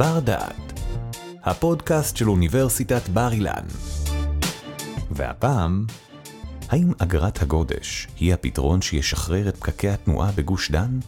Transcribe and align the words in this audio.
בר 0.00 0.20
דעת, 0.20 0.80
הפודקאסט 1.44 2.16
של 2.16 2.28
אוניברסיטת 2.28 3.08
בר 3.08 3.32
אילן. 3.32 3.64
והפעם, 5.10 5.86
האם 6.68 6.92
אגרת 6.98 7.42
הגודש 7.42 8.08
היא 8.16 8.34
הפתרון 8.34 8.82
שישחרר 8.82 9.48
את 9.48 9.56
פקקי 9.56 9.88
התנועה 9.88 10.32
בגוש 10.32 10.70
דן? 10.70 10.98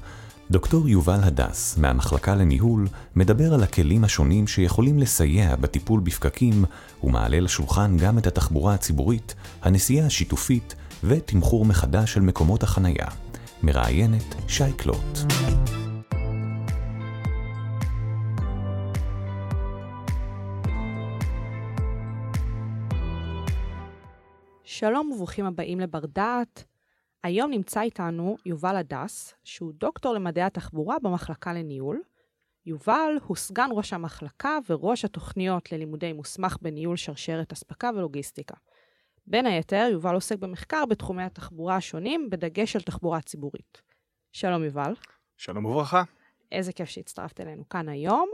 דוקטור 0.50 0.89
יובל 0.89 1.20
הדס, 1.23 1.79
מהמחלקה 1.79 2.34
לניהול, 2.34 2.89
מדבר 3.16 3.55
על 3.55 3.62
הכלים 3.62 4.05
השונים 4.05 4.46
שיכולים 4.46 4.98
לסייע 4.98 5.56
בטיפול 5.56 6.00
בפקקים, 6.00 6.64
ומעלה 7.02 7.40
לשולחן 7.40 7.96
גם 7.96 8.18
את 8.18 8.27
התחבורה 8.27 8.74
הציבורית, 8.74 9.34
הנסיעה 9.62 10.06
השיתופית 10.06 10.74
ותמחור 11.04 11.64
מחדש 11.64 12.12
של 12.12 12.20
מקומות 12.20 12.62
החנייה. 12.62 13.06
מראיינת 13.62 14.34
שי 14.48 14.72
קלוט. 14.77 15.18
שלום 24.72 25.11
וברוכים 25.11 25.44
הבאים 25.44 25.81
לבר 25.81 26.07
דעת. 26.07 26.64
היום 27.22 27.50
נמצא 27.50 27.81
איתנו 27.81 28.36
יובל 28.46 28.76
הדס, 28.76 29.35
שהוא 29.45 29.72
דוקטור 29.75 30.14
למדעי 30.14 30.45
התחבורה 30.45 30.96
במחלקה 31.03 31.53
לניהול. 31.53 32.03
יובל 32.67 33.12
הוא 33.27 33.36
סגן 33.36 33.69
ראש 33.72 33.92
המחלקה 33.92 34.58
וראש 34.69 35.05
התוכניות 35.05 35.72
ללימודי 35.72 36.12
מוסמך 36.12 36.56
בניהול 36.62 36.97
שרשרת 36.97 37.53
אספקה 37.53 37.91
ולוגיסטיקה. 37.97 38.55
בין 39.27 39.47
היתר, 39.47 39.89
יובל 39.92 40.14
עוסק 40.14 40.39
במחקר 40.39 40.84
בתחומי 40.86 41.23
התחבורה 41.23 41.77
השונים, 41.77 42.31
בדגש 42.31 42.77
על 42.77 42.83
תחבורה 42.83 43.20
ציבורית. 43.20 43.83
שלום 44.33 44.64
יובל. 44.64 44.95
שלום 45.36 45.64
וברכה. 45.64 46.03
איזה 46.53 46.73
כיף 46.73 46.89
שהצטרפת 46.89 47.41
אלינו 47.41 47.69
כאן 47.69 47.89
היום, 47.89 48.28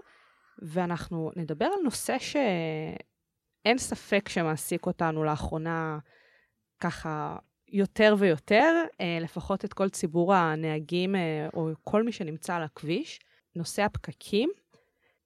ואנחנו 0.59 1.31
נדבר 1.37 1.67
על 1.67 1.81
נושא 1.85 2.17
שאין 2.19 3.79
ספק 3.79 4.29
שמעסיק 4.29 4.87
אותנו 4.87 5.25
לאחרונה 5.25 5.99
ככה 6.81 7.37
יותר 7.69 8.15
ויותר, 8.19 8.85
אה, 9.01 9.19
לפחות 9.21 9.65
את 9.65 9.73
כל 9.73 9.89
ציבור 9.89 10.35
הנהגים 10.35 11.17
אה, 11.17 11.49
או 11.55 11.71
כל 11.85 12.03
מי 12.03 12.13
שנמצא 12.13 12.55
על 12.55 12.63
הכביש, 12.63 13.21
נושא 13.57 13.83
הפקקים. 13.83 14.51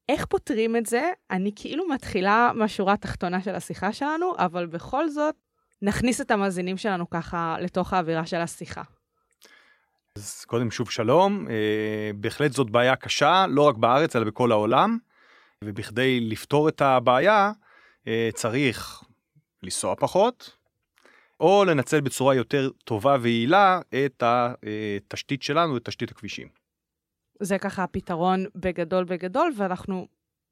איך 0.08 0.26
פותרים 0.26 0.76
את 0.76 0.86
זה? 0.86 1.10
אני 1.30 1.52
כאילו 1.56 1.88
מתחילה 1.88 2.50
מהשורה 2.54 2.92
התחתונה 2.92 3.42
של 3.42 3.54
השיחה 3.54 3.92
שלנו, 3.92 4.32
אבל 4.38 4.66
בכל 4.66 5.08
זאת, 5.08 5.34
נכניס 5.82 6.20
את 6.20 6.30
המאזינים 6.30 6.76
שלנו 6.76 7.10
ככה 7.10 7.56
לתוך 7.60 7.92
האווירה 7.92 8.26
של 8.26 8.36
השיחה. 8.36 8.82
אז 10.16 10.44
קודם 10.44 10.70
שוב 10.70 10.90
שלום, 10.90 11.46
אה, 11.50 12.10
בהחלט 12.14 12.52
זאת 12.52 12.70
בעיה 12.70 12.96
קשה, 12.96 13.46
לא 13.48 13.62
רק 13.62 13.76
בארץ 13.76 14.16
אלא 14.16 14.24
בכל 14.24 14.52
העולם, 14.52 14.98
ובכדי 15.64 16.20
לפתור 16.20 16.68
את 16.68 16.80
הבעיה 16.80 17.52
אה, 18.06 18.28
צריך 18.34 19.02
לנסוע 19.62 19.94
פחות, 19.96 20.56
או 21.42 21.64
לנצל 21.64 22.00
בצורה 22.00 22.34
יותר 22.34 22.70
טובה 22.84 23.16
ויעילה 23.20 23.80
את 24.04 24.22
התשתית 24.22 25.42
שלנו, 25.42 25.76
את 25.76 25.84
תשתית 25.84 26.10
הכבישים. 26.10 26.48
זה 27.40 27.58
ככה 27.58 27.82
הפתרון 27.82 28.44
בגדול 28.54 29.04
בגדול, 29.04 29.52
ואנחנו 29.56 30.06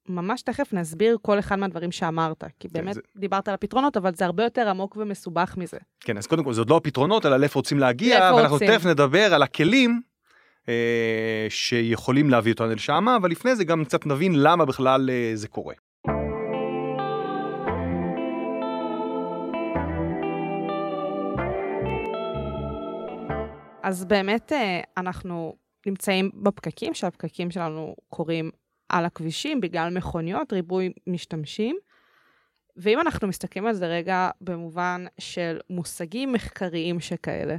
ממש 0.09 0.43
תכף 0.43 0.73
נסביר 0.73 1.17
כל 1.23 1.39
אחד 1.39 1.57
מהדברים 1.57 1.93
שאמרת, 1.93 2.45
כי 2.59 2.69
כן, 2.69 2.73
באמת 2.73 2.95
זה... 2.95 3.01
דיברת 3.17 3.49
על 3.49 3.55
הפתרונות, 3.55 3.97
אבל 3.97 4.15
זה 4.15 4.25
הרבה 4.25 4.45
יותר 4.45 4.69
עמוק 4.69 4.97
ומסובך 4.97 5.55
מזה. 5.57 5.79
כן, 6.01 6.19
אז 6.19 6.27
קודם 6.27 6.45
כל 6.45 6.53
זה 6.53 6.61
עוד 6.61 6.71
לא 6.71 6.77
הפתרונות, 6.77 7.27
אלא 7.27 7.37
לאיפה 7.37 7.59
רוצים 7.59 7.79
להגיע, 7.79 8.31
ואנחנו 8.35 8.55
רוצים. 8.55 8.69
תכף 8.69 8.87
נדבר 8.87 9.35
על 9.35 9.43
הכלים 9.43 10.01
אה, 10.69 11.47
שיכולים 11.49 12.31
להביא 12.31 12.53
אותנו 12.53 12.75
לשם, 12.75 13.09
אבל 13.09 13.31
לפני 13.31 13.57
זה 13.57 13.65
גם 13.65 13.85
קצת 13.85 14.07
נבין 14.07 14.33
למה 14.37 14.65
בכלל 14.65 15.11
אה, 15.11 15.33
זה 15.35 15.49
קורה. 15.49 15.75
אז 23.91 24.05
באמת 24.05 24.53
אה, 24.53 24.81
אנחנו 24.97 25.57
נמצאים 25.87 26.31
בפקקים, 26.35 26.95
שהפקקים 26.95 27.51
שלנו 27.51 27.97
קורים 28.09 28.51
על 28.89 29.05
הכבישים 29.05 29.61
בגלל 29.61 29.97
מכוניות, 29.97 30.53
ריבוי 30.53 30.93
משתמשים. 31.07 31.77
ואם 32.77 33.01
אנחנו 33.01 33.29
מסתכלים 33.29 33.67
על 33.67 33.75
זה 33.75 33.87
רגע 33.87 34.31
במובן 34.41 35.05
של 35.19 35.59
מושגים 35.71 36.33
מחקריים 36.33 37.01
שכאלה, 37.01 37.57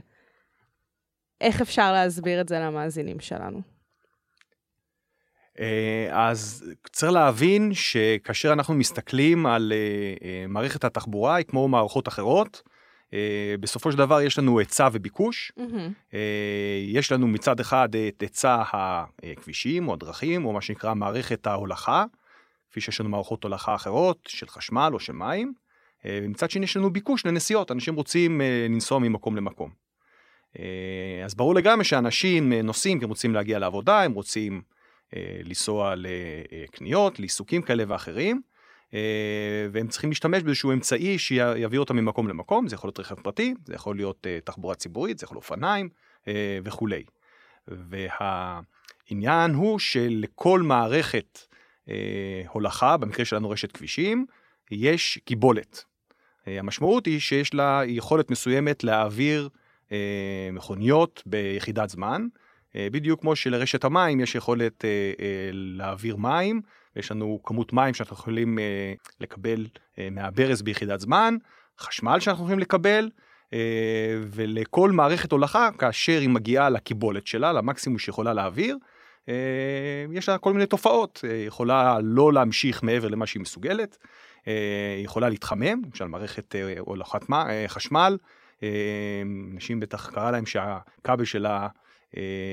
איך 1.41 1.61
אפשר 1.61 1.93
להסביר 1.93 2.41
את 2.41 2.49
זה 2.49 2.59
למאזינים 2.59 3.19
שלנו? 3.19 3.61
אה, 5.59 6.07
אז 6.11 6.65
צריך 6.91 7.11
להבין 7.11 7.73
שכאשר 7.73 8.53
אנחנו 8.53 8.73
מסתכלים 8.73 9.45
על 9.45 9.73
אה, 9.75 10.45
מערכת 10.47 10.83
התחבורה, 10.83 11.35
היא 11.35 11.45
כמו 11.45 11.67
מערכות 11.67 12.07
אחרות, 12.07 12.61
בסופו 13.59 13.91
של 13.91 13.97
דבר 13.97 14.21
יש 14.21 14.39
לנו 14.39 14.59
היצע 14.59 14.89
וביקוש. 14.91 15.51
Mm-hmm. 15.59 16.15
יש 16.87 17.11
לנו 17.11 17.27
מצד 17.27 17.59
אחד 17.59 17.89
את 17.95 18.21
היצע 18.21 18.63
הכבישים 18.73 19.87
או 19.87 19.93
הדרכים, 19.93 20.45
או 20.45 20.53
מה 20.53 20.61
שנקרא 20.61 20.93
מערכת 20.93 21.47
ההולכה, 21.47 22.05
כפי 22.71 22.81
שיש 22.81 22.99
לנו 22.99 23.09
מערכות 23.09 23.43
הולכה 23.43 23.75
אחרות, 23.75 24.19
של 24.27 24.47
חשמל 24.47 24.89
או 24.93 24.99
של 24.99 25.13
מים. 25.13 25.53
Uh, 25.99 26.03
ומצד 26.23 26.51
שני 26.51 26.63
יש 26.63 26.77
לנו 26.77 26.93
ביקוש 26.93 27.25
לנסיעות, 27.25 27.71
אנשים 27.71 27.95
רוצים 27.95 28.41
לנסוע 28.69 28.99
ממקום 28.99 29.35
למקום. 29.35 29.69
אז 31.25 31.35
ברור 31.35 31.55
לגמרי 31.55 31.85
שאנשים 31.85 32.53
נוסעים 32.53 32.99
כי 32.99 33.05
הם 33.05 33.09
רוצים 33.09 33.33
להגיע 33.33 33.59
לעבודה, 33.59 34.01
הם 34.01 34.13
רוצים 34.13 34.61
לנסוע 35.43 35.93
לקניות, 35.97 37.19
לעיסוקים 37.19 37.61
כאלה 37.61 37.83
ואחרים. 37.87 38.41
אה, 38.93 39.67
והם 39.71 39.87
צריכים 39.87 40.09
להשתמש 40.09 40.43
באיזשהו 40.43 40.71
אמצעי 40.71 41.19
שיביא 41.19 41.79
אותם 41.79 41.95
ממקום 41.95 42.27
למקום, 42.27 42.67
זה 42.67 42.75
יכול 42.75 42.87
להיות 42.87 42.99
רכב 42.99 43.15
פרטי, 43.15 43.53
זה 43.65 43.73
יכול 43.73 43.95
להיות 43.95 44.27
אה, 44.27 44.39
תחבורה 44.43 44.75
ציבורית, 44.75 45.19
זה 45.19 45.25
יכול 45.25 45.35
להיות 45.35 45.43
אופניים 45.43 45.89
אה, 46.27 46.59
וכולי. 46.63 47.03
והעניין 47.67 49.53
הוא 49.53 49.79
שלכל 49.79 50.61
מערכת 50.61 51.39
הולכה, 52.47 52.97
במקרה 52.97 53.25
שלנו 53.25 53.49
רשת 53.49 53.71
כבישים, 53.71 54.25
יש 54.71 55.19
קיבולת. 55.25 55.83
המשמעות 56.47 57.05
היא 57.05 57.19
שיש 57.19 57.53
לה 57.53 57.81
יכולת 57.85 58.31
מסוימת 58.31 58.83
להעביר 58.83 59.49
מכוניות 60.51 61.23
ביחידת 61.25 61.89
זמן, 61.89 62.27
בדיוק 62.75 63.21
כמו 63.21 63.35
שלרשת 63.35 63.83
המים 63.83 64.19
יש 64.19 64.35
יכולת 64.35 64.85
להעביר 65.51 66.15
מים 66.15 66.61
יש 66.95 67.11
לנו 67.11 67.39
כמות 67.43 67.73
מים 67.73 67.93
שאנחנו 67.93 68.15
יכולים 68.15 68.59
אה, 68.59 68.93
לקבל 69.19 69.67
אה, 69.99 70.07
מהברז 70.11 70.61
ביחידת 70.61 70.99
זמן, 70.99 71.35
חשמל 71.79 72.19
שאנחנו 72.19 72.43
יכולים 72.43 72.59
לקבל, 72.59 73.09
אה, 73.53 74.21
ולכל 74.31 74.91
מערכת 74.91 75.31
הולכה, 75.31 75.69
כאשר 75.77 76.19
היא 76.19 76.29
מגיעה 76.29 76.69
לקיבולת 76.69 77.27
שלה, 77.27 77.53
למקסימום 77.53 77.99
שיכולה 77.99 78.33
להעביר, 78.33 78.77
אה, 79.29 79.33
יש 80.11 80.29
לה 80.29 80.37
כל 80.37 80.53
מיני 80.53 80.65
תופעות, 80.65 81.23
אה, 81.27 81.35
יכולה 81.35 81.99
לא 82.03 82.33
להמשיך 82.33 82.83
מעבר 82.83 83.07
למה 83.07 83.25
שהיא 83.25 83.41
מסוגלת, 83.41 83.97
אה, 84.47 84.99
יכולה 85.03 85.29
להתחמם, 85.29 85.81
למשל 85.85 86.05
מערכת 86.05 86.55
אה, 86.55 86.73
הולכת 86.79 87.31
אה, 87.31 87.65
חשמל, 87.67 88.17
אה, 88.63 88.69
אנשים 89.53 89.79
בטח 89.79 90.09
קרה 90.09 90.31
להם 90.31 90.45
שהכבל 90.45 91.25
שלה 91.25 91.61
אה, 91.61 91.67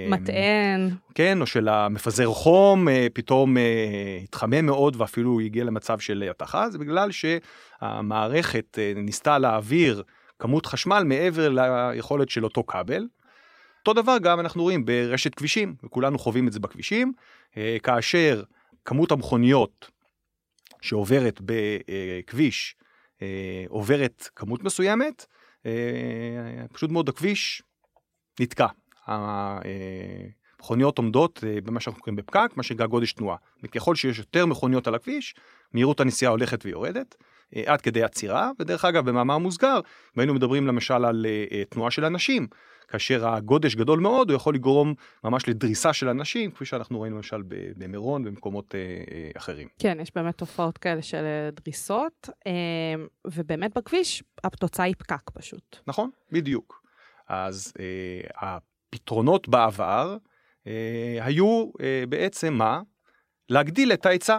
מטען. 0.08 0.90
כן, 1.14 1.40
או 1.40 1.46
של 1.46 1.68
המפזר 1.68 2.26
חום, 2.26 2.88
אה, 2.88 3.06
פתאום 3.12 3.56
אה, 3.56 4.18
התחמם 4.24 4.66
מאוד 4.66 4.96
ואפילו 5.00 5.40
הגיע 5.40 5.64
למצב 5.64 5.98
של 5.98 6.28
התכה, 6.30 6.70
זה 6.70 6.78
בגלל 6.78 7.10
שהמערכת 7.10 8.78
ניסתה 8.96 9.38
להעביר 9.38 10.02
כמות 10.38 10.66
חשמל 10.66 11.02
מעבר 11.06 11.48
ליכולת 11.48 12.28
של 12.28 12.44
אותו 12.44 12.64
כבל. 12.66 13.06
אותו 13.78 14.02
דבר 14.02 14.16
גם 14.22 14.40
אנחנו 14.40 14.62
רואים 14.62 14.84
ברשת 14.84 15.34
כבישים, 15.34 15.74
וכולנו 15.84 16.18
חווים 16.18 16.48
את 16.48 16.52
זה 16.52 16.60
בכבישים, 16.60 17.12
כאשר 17.82 18.42
כמות 18.84 19.12
המכוניות 19.12 19.90
שעוברת 20.80 21.40
בכביש 21.44 22.76
עוברת 23.68 24.28
כמות 24.36 24.64
מסוימת, 24.64 25.26
פשוט 26.72 26.90
מאוד 26.90 27.08
הכביש 27.08 27.62
נתקע. 28.40 28.66
המכוניות 29.08 30.98
עומדות 30.98 31.44
אה, 31.46 31.60
במה 31.60 31.80
שאנחנו 31.80 32.02
קוראים 32.02 32.16
בפקק, 32.16 32.50
מה 32.56 32.62
שנקרא 32.62 32.86
גודש 32.86 33.12
תנועה. 33.12 33.36
וככל 33.62 33.94
שיש 33.94 34.18
יותר 34.18 34.46
מכוניות 34.46 34.86
על 34.86 34.94
הכביש, 34.94 35.34
מהירות 35.72 36.00
הנסיעה 36.00 36.30
הולכת 36.30 36.66
ויורדת. 36.66 37.16
אה, 37.56 37.62
עד 37.66 37.80
כדי 37.80 38.02
עצירה, 38.02 38.50
ודרך 38.60 38.84
אגב 38.84 39.08
במאמר 39.08 39.38
מוסגר, 39.38 39.80
והיינו 40.16 40.34
מדברים 40.34 40.66
למשל 40.66 41.04
על 41.04 41.26
uh, 41.26 41.68
תנועה 41.68 41.90
של 41.90 42.04
אנשים, 42.04 42.46
כאשר 42.88 43.28
הגודש 43.28 43.74
גדול 43.74 44.00
מאוד 44.00 44.30
הוא 44.30 44.36
יכול 44.36 44.54
לגרום 44.54 44.94
ממש 45.24 45.48
לדריסה 45.48 45.92
של 45.92 46.08
אנשים, 46.08 46.50
כפי 46.50 46.64
שאנחנו 46.64 47.00
ראינו 47.00 47.16
למשל 47.16 47.42
במירון 47.76 48.22
ובמקומות 48.22 48.74
אחרים. 49.36 49.68
כן, 49.78 49.98
יש 50.00 50.14
באמת 50.14 50.38
תופעות 50.38 50.78
כאלה 50.78 51.02
של 51.02 51.24
דריסות, 51.52 52.28
ובאמת 53.26 53.76
בכביש 53.76 54.22
התוצאה 54.44 54.84
היא 54.84 54.94
פקק 54.98 55.30
פשוט. 55.34 55.76
נכון, 55.86 56.10
בדיוק. 56.32 56.82
אז 57.28 57.72
uh, 57.76 58.30
הפתרונות 58.88 59.48
בעבר 59.48 60.16
אה, 60.66 61.18
היו 61.20 61.70
אה, 61.80 62.04
בעצם 62.08 62.54
מה? 62.54 62.80
להגדיל 63.48 63.92
את 63.92 64.06
ההיצע. 64.06 64.38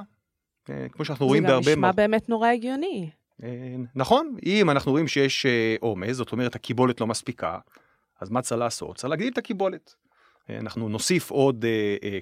אה, 0.69 0.89
כמו 0.91 1.05
שאנחנו 1.05 1.25
רואים 1.25 1.43
בהרבה... 1.43 1.63
זה 1.63 1.71
גם 1.71 1.77
נשמע 1.77 1.91
באמת 1.91 2.29
נורא 2.29 2.47
הגיוני. 2.47 3.09
אה, 3.43 3.75
נכון, 3.95 4.35
אם 4.45 4.69
אנחנו 4.69 4.91
רואים 4.91 5.07
שיש 5.07 5.45
אה, 5.45 5.75
עומס, 5.79 6.15
זאת 6.15 6.31
אומרת 6.31 6.55
הקיבולת 6.55 7.01
לא 7.01 7.07
מספיקה, 7.07 7.59
אז 8.21 8.29
מה 8.29 8.41
צריך 8.41 8.59
לעשות? 8.59 8.95
צריך 8.95 9.09
להגדיל 9.09 9.33
את 9.33 9.37
הקיבולת. 9.37 9.95
אנחנו 10.49 10.89
נוסיף 10.89 11.31
עוד 11.31 11.65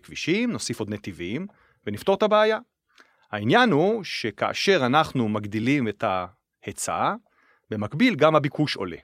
כבישים, 0.03 0.51
נוסיף 0.51 0.79
עוד 0.79 0.89
נתיבים, 0.89 1.47
ונפתור 1.85 2.15
את 2.15 2.23
הבעיה. 2.23 2.59
העניין 3.31 3.71
הוא 3.71 4.03
שכאשר 4.03 4.85
אנחנו 4.85 5.29
מגדילים 5.29 5.87
את 5.87 6.03
ההיצע, 6.03 7.13
במקביל 7.69 8.15
גם 8.15 8.35
הביקוש 8.35 8.75
עולה. 8.75 8.97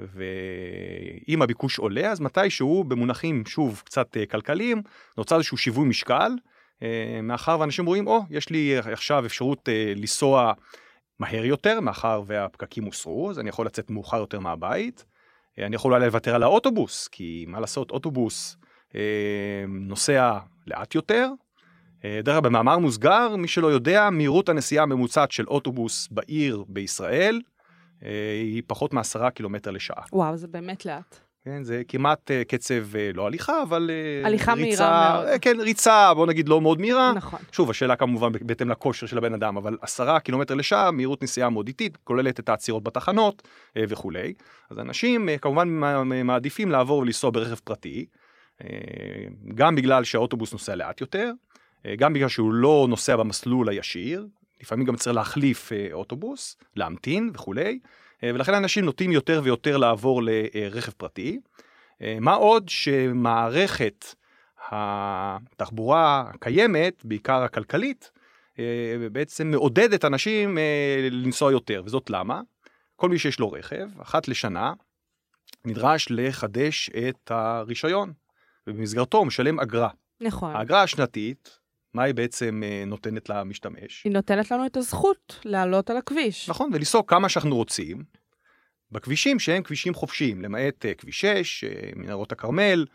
ואם 0.00 1.42
הביקוש 1.42 1.78
עולה, 1.78 2.10
אז 2.10 2.20
מתישהו, 2.20 2.84
במונחים, 2.84 3.46
שוב, 3.46 3.82
קצת 3.84 4.16
כלכליים, 4.30 4.82
נוצר 5.18 5.36
איזשהו 5.36 5.56
שיווי 5.56 5.88
משקל, 5.88 6.32
מאחר 7.22 7.60
ואנשים 7.60 7.86
רואים, 7.86 8.06
או, 8.06 8.18
oh, 8.18 8.22
יש 8.30 8.48
לי 8.48 8.78
עכשיו 8.78 9.26
אפשרות 9.26 9.68
לנסוע 9.96 10.52
מהר 11.18 11.44
יותר, 11.44 11.80
מאחר 11.80 12.22
והפקקים 12.26 12.84
הוסרו, 12.84 13.30
אז 13.30 13.38
אני 13.38 13.48
יכול 13.48 13.66
לצאת 13.66 13.90
מאוחר 13.90 14.16
יותר 14.16 14.40
מהבית. 14.40 15.04
אה, 15.58 15.66
אני 15.66 15.76
יכול 15.76 15.92
אולי 15.94 16.06
לוותר 16.06 16.34
על 16.34 16.42
האוטובוס, 16.42 17.08
כי 17.08 17.44
מה 17.48 17.60
לעשות, 17.60 17.90
אוטובוס 17.90 18.56
אה, 18.94 19.64
נוסע 19.68 20.38
לאט 20.66 20.94
יותר. 20.94 21.30
אה, 22.04 22.20
דרך 22.24 22.36
אגב, 22.36 22.46
במאמר 22.46 22.78
מוסגר, 22.78 23.36
מי 23.36 23.48
שלא 23.48 23.66
יודע, 23.66 24.10
מהירות 24.10 24.48
הנסיעה 24.48 24.82
הממוצעת 24.82 25.32
של 25.32 25.46
אוטובוס 25.46 26.08
בעיר 26.10 26.64
בישראל 26.68 27.40
אה, 27.44 27.57
היא 28.00 28.62
פחות 28.66 28.92
מעשרה 28.92 29.30
קילומטר 29.30 29.70
לשעה. 29.70 30.02
וואו, 30.12 30.36
זה 30.36 30.48
באמת 30.48 30.86
לאט. 30.86 31.18
כן, 31.44 31.62
זה 31.62 31.82
כמעט 31.88 32.30
uh, 32.30 32.44
קצב, 32.44 32.84
uh, 32.92 33.16
לא 33.16 33.26
הליכה, 33.26 33.62
אבל 33.62 33.90
הליכה 34.24 34.52
ריצה, 34.52 34.62
מהירה 34.62 35.22
מאוד. 35.24 35.40
כן, 35.40 35.60
ריצה, 35.60 36.14
בוא 36.14 36.26
נגיד 36.26 36.48
לא 36.48 36.60
מאוד 36.60 36.80
מהירה. 36.80 37.12
נכון. 37.16 37.40
שוב, 37.52 37.70
השאלה 37.70 37.96
כמובן 37.96 38.32
בהתאם 38.42 38.70
לכושר 38.70 39.06
של 39.06 39.18
הבן 39.18 39.34
אדם, 39.34 39.56
אבל 39.56 39.76
עשרה 39.82 40.20
קילומטר 40.20 40.54
לשעה, 40.54 40.90
מהירות 40.90 41.22
נסיעה 41.22 41.50
מאוד 41.50 41.66
איטית, 41.66 41.96
כוללת 42.04 42.40
את 42.40 42.48
העצירות 42.48 42.82
בתחנות 42.82 43.48
וכולי. 43.78 44.32
אז 44.70 44.78
אנשים 44.78 45.28
כמובן 45.40 45.68
מעדיפים 46.24 46.70
לעבור 46.70 46.98
ולנסוע 46.98 47.30
ברכב 47.30 47.54
פרטי, 47.54 48.06
גם 49.54 49.74
בגלל 49.74 50.04
שהאוטובוס 50.04 50.52
נוסע 50.52 50.74
לאט 50.74 51.00
יותר, 51.00 51.30
גם 51.96 52.12
בגלל 52.12 52.28
שהוא 52.28 52.52
לא 52.52 52.86
נוסע 52.88 53.16
במסלול 53.16 53.68
הישיר, 53.68 54.26
לפעמים 54.60 54.86
גם 54.86 54.96
צריך 54.96 55.16
להחליף 55.16 55.72
uh, 55.72 55.92
אוטובוס, 55.92 56.56
להמתין 56.76 57.30
וכולי. 57.34 57.78
אה, 58.24 58.30
ולכן 58.34 58.54
אנשים 58.54 58.84
נוטים 58.84 59.12
יותר 59.12 59.40
ויותר 59.44 59.76
לעבור 59.76 60.22
לרכב 60.22 60.92
פרטי. 60.92 61.40
אה, 62.02 62.16
מה 62.20 62.34
עוד 62.34 62.68
שמערכת 62.68 64.04
התחבורה 64.70 66.30
הקיימת, 66.34 67.04
בעיקר 67.04 67.42
הכלכלית, 67.42 68.10
אה, 68.58 68.64
בעצם 69.12 69.50
מעודדת 69.50 70.04
אנשים 70.04 70.58
לנסוע 71.10 71.52
יותר, 71.52 71.82
וזאת 71.84 72.10
למה? 72.10 72.40
כל 72.96 73.08
מי 73.08 73.18
שיש 73.18 73.40
לו 73.40 73.52
רכב, 73.52 74.00
אחת 74.00 74.28
לשנה, 74.28 74.72
נדרש 75.64 76.08
לחדש 76.10 76.90
את 76.90 77.30
הרישיון, 77.30 78.12
ובמסגרתו 78.66 79.18
הוא 79.18 79.26
משלם 79.26 79.60
אגרה. 79.60 79.88
נכון. 80.20 80.56
האגרה 80.56 80.82
השנתית, 80.82 81.58
מה 81.98 82.04
היא 82.04 82.14
בעצם 82.14 82.62
נותנת 82.86 83.28
למשתמש? 83.28 84.04
היא 84.04 84.12
נותנת 84.12 84.50
לנו 84.50 84.66
את 84.66 84.76
הזכות 84.76 85.40
לעלות 85.44 85.90
על 85.90 85.96
הכביש. 85.96 86.48
נכון, 86.48 86.70
ולנסוע 86.72 87.02
כמה 87.06 87.28
שאנחנו 87.28 87.56
רוצים, 87.56 88.04
בכבישים 88.92 89.38
שהם 89.38 89.62
כבישים 89.62 89.94
חופשיים, 89.94 90.42
למעט 90.42 90.84
uh, 90.84 90.94
כביש 90.98 91.20
6, 91.20 91.64
uh, 91.64 91.66
אה, 91.66 91.90
מנהרות 91.96 92.32
הכרמל, 92.32 92.86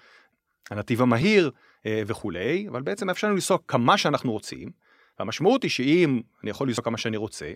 הנתיב 0.70 1.02
המהיר 1.02 1.52
וכולי, 1.86 2.68
אבל 2.70 2.82
בעצם 2.82 3.10
אפשר 3.10 3.28
לנו 3.28 3.36
לנסוע 3.36 3.58
כמה 3.68 3.98
שאנחנו 3.98 4.32
רוצים. 4.32 4.72
והמשמעות 5.20 5.64
היא 5.64 5.72
שאם 5.72 6.22
אני 6.44 6.50
יכול 6.52 6.68
לנסוע 6.68 6.84
כמה 6.84 6.98
שאני 6.98 7.18
רוצה, 7.18 7.52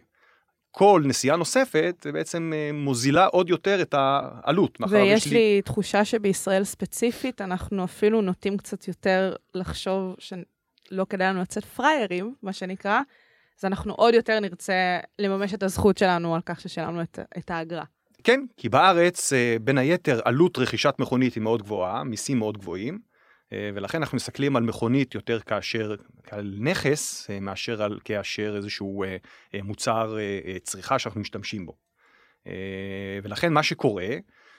כל 0.72 1.02
נסיעה 1.06 1.38
נוספת 1.38 2.06
בעצם 2.14 2.54
מוזילה 2.74 3.26
עוד 3.26 3.50
יותר 3.50 3.82
את 3.82 3.96
העלות. 3.98 4.78
ויש 4.90 5.28
לי... 5.28 5.34
לי 5.34 5.62
תחושה 5.62 6.06
שבישראל 6.06 6.64
ספציפית 6.64 7.42
אנחנו 7.42 7.84
אפילו 7.84 8.22
נוטים 8.22 8.58
קצת 8.58 8.88
יותר 8.88 9.36
לחשוב 9.56 10.16
שלא 10.90 11.06
כדאי 11.10 11.28
לנו 11.28 11.42
לצאת 11.42 11.66
פראיירים, 11.66 12.36
מה 12.42 12.54
שנקרא, 12.54 13.02
אז 13.60 13.66
אנחנו 13.66 13.94
עוד 13.94 14.14
יותר 14.14 14.40
נרצה 14.40 15.00
לממש 15.20 15.54
את 15.54 15.64
הזכות 15.64 15.98
שלנו 15.98 16.36
על 16.36 16.42
כך 16.46 16.62
ששילמנו 16.62 17.02
את, 17.02 17.20
את 17.38 17.52
האגרה. 17.52 17.84
כן, 18.24 18.46
כי 18.58 18.70
בארץ 18.70 19.34
אה, 19.34 19.58
בין 19.62 19.78
היתר 19.78 20.20
עלות 20.26 20.58
רכישת 20.58 20.96
מכונית 21.00 21.34
היא 21.34 21.44
מאוד 21.44 21.62
גבוהה, 21.62 22.04
מיסים 22.04 22.40
מאוד 22.40 22.58
גבוהים, 22.58 23.00
אה, 23.54 23.70
ולכן 23.74 23.98
אנחנו 23.98 24.16
מסתכלים 24.16 24.56
על 24.56 24.64
מכונית 24.64 25.16
יותר 25.16 25.40
כאשר, 25.40 25.96
על 26.32 26.56
נכס, 26.60 27.30
אה, 27.30 27.40
מאשר 27.40 27.84
על 27.84 28.00
כאשר 28.06 28.56
איזשהו 28.58 29.04
מוצר 29.64 30.18
צריכה 30.64 31.00
שאנחנו 31.00 31.22
משתמשים 31.22 31.66
בו. 31.66 31.78
ולכן 33.24 33.54
מה 33.54 33.64
שקורה, 33.64 34.08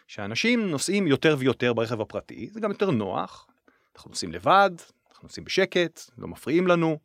שאנשים 0.06 0.70
נוסעים 0.70 1.06
יותר 1.06 1.36
ויותר 1.38 1.72
ברכב 1.72 2.00
הפרטי, 2.00 2.48
זה 2.52 2.60
גם 2.60 2.70
יותר 2.70 2.90
נוח, 2.90 3.46
אנחנו 3.96 4.10
נוסעים 4.10 4.32
לבד, 4.32 4.70
אנחנו 5.19 5.26
נוסעים 5.26 5.44
בשקט, 5.44 6.00
לא 6.19 6.29
מפריעים 6.29 6.67
לנו. 6.67 6.99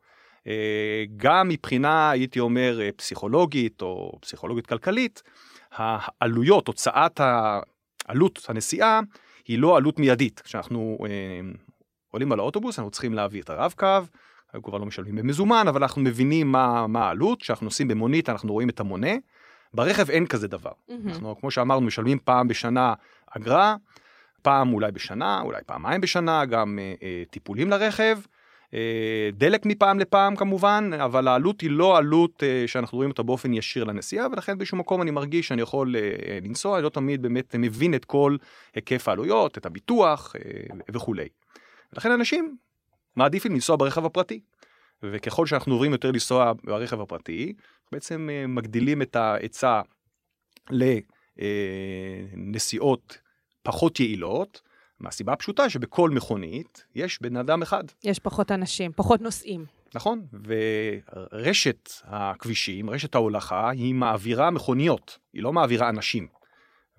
גם 1.17 1.47
מבחינה, 1.49 2.11
הייתי 2.11 2.39
אומר, 2.39 2.79
פסיכולוגית 2.95 3.81
או 3.81 4.17
פסיכולוגית 4.21 4.67
כלכלית, 4.67 5.23
העלויות, 5.71 6.67
הוצאת 6.67 7.21
עלות 8.07 8.45
הנסיעה, 8.47 8.99
היא 9.47 9.59
לא 9.59 9.77
עלות 9.77 9.99
מיידית. 9.99 10.39
כשאנחנו 10.39 10.97
אה, 11.05 11.51
עולים 12.11 12.31
על 12.31 12.39
האוטובוס, 12.39 12.79
אנחנו 12.79 12.91
צריכים 12.91 13.13
להביא 13.13 13.41
את 13.41 13.49
הרב-קו, 13.49 13.87
אנחנו 14.45 14.63
כבר 14.63 14.77
לא 14.77 14.85
משלמים 14.85 15.15
במזומן, 15.15 15.65
אבל 15.67 15.83
אנחנו 15.83 16.01
מבינים 16.01 16.51
מה, 16.51 16.87
מה 16.87 17.07
העלות, 17.07 17.41
כשאנחנו 17.41 17.65
נוסעים 17.65 17.87
במונית 17.87 18.29
אנחנו 18.29 18.53
רואים 18.53 18.69
את 18.69 18.79
המונה. 18.79 19.11
ברכב 19.73 20.09
אין 20.09 20.25
כזה 20.25 20.47
דבר. 20.47 20.71
Mm-hmm. 20.71 20.93
אנחנו, 21.07 21.35
כמו 21.39 21.51
שאמרנו, 21.51 21.85
משלמים 21.85 22.19
פעם 22.23 22.47
בשנה 22.47 22.93
אגרה, 23.31 23.75
פעם 24.43 24.73
אולי 24.73 24.91
בשנה, 24.91 25.41
אולי 25.41 25.61
פעמיים 25.65 26.01
בשנה, 26.01 26.45
גם 26.45 26.79
אה, 26.79 26.93
אה, 27.03 27.23
טיפולים 27.29 27.69
לרכב. 27.69 28.17
אה, 28.73 29.29
דלק 29.33 29.65
מפעם 29.65 29.99
לפעם 29.99 30.35
כמובן, 30.35 30.89
אבל 31.05 31.27
העלות 31.27 31.61
היא 31.61 31.69
לא 31.71 31.97
עלות 31.97 32.43
אה, 32.43 32.63
שאנחנו 32.67 32.95
רואים 32.95 33.09
אותה 33.09 33.23
באופן 33.23 33.53
ישיר 33.53 33.83
לנסיעה, 33.83 34.27
ולכן 34.31 34.57
באיזשהו 34.57 34.77
מקום 34.77 35.01
אני 35.01 35.11
מרגיש 35.11 35.47
שאני 35.47 35.61
יכול 35.61 35.95
אה, 35.95 36.39
לנסוע, 36.41 36.75
אני 36.77 36.83
לא 36.83 36.89
תמיד 36.89 37.21
באמת 37.21 37.55
מבין 37.55 37.95
את 37.95 38.05
כל 38.05 38.37
היקף 38.75 39.07
העלויות, 39.07 39.57
את 39.57 39.65
הביטוח 39.65 40.35
וכולי. 40.93 41.27
ולכן 41.93 42.11
אנשים 42.11 42.57
מעדיפים 43.15 43.53
לנסוע 43.53 43.75
ברכב 43.75 44.05
הפרטי. 44.05 44.39
וככל 45.05 45.45
שאנחנו 45.45 45.73
עוברים 45.73 45.91
יותר 45.91 46.11
לנסוע 46.11 46.53
ברכב 46.63 47.01
הפרטי, 47.01 47.53
בעצם 47.91 48.29
מגדילים 48.47 49.01
את 49.01 49.15
ההיצע 49.15 49.81
לנסיעות 52.37 53.17
פחות 53.63 53.99
יעילות, 53.99 54.61
מהסיבה 54.99 55.33
הפשוטה 55.33 55.69
שבכל 55.69 56.09
מכונית 56.09 56.85
יש 56.95 57.21
בן 57.21 57.37
אדם 57.37 57.61
אחד. 57.61 57.83
יש 58.03 58.19
פחות 58.19 58.51
אנשים, 58.51 58.91
פחות 58.95 59.21
נוסעים. 59.21 59.65
נכון, 59.95 60.25
ורשת 61.33 61.89
הכבישים, 62.03 62.89
רשת 62.89 63.15
ההולכה, 63.15 63.69
היא 63.69 63.93
מעבירה 63.93 64.51
מכוניות, 64.51 65.17
היא 65.33 65.43
לא 65.43 65.53
מעבירה 65.53 65.89
אנשים. 65.89 66.27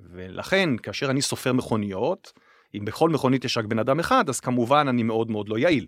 ולכן, 0.01 0.77
כאשר 0.77 1.11
אני 1.11 1.23
סופר 1.23 1.53
מכוניות, 1.53 2.33
אם 2.75 2.85
בכל 2.85 3.11
מכונית 3.11 3.45
יש 3.45 3.59
רק 3.59 3.65
בן 3.65 3.79
אדם 3.79 4.01
אחד, 4.01 4.29
אז 4.29 4.41
כמובן 4.41 4.89
אני 4.89 5.03
מאוד 5.03 5.31
מאוד 5.31 5.49
לא 5.49 5.59
יעיל. 5.59 5.87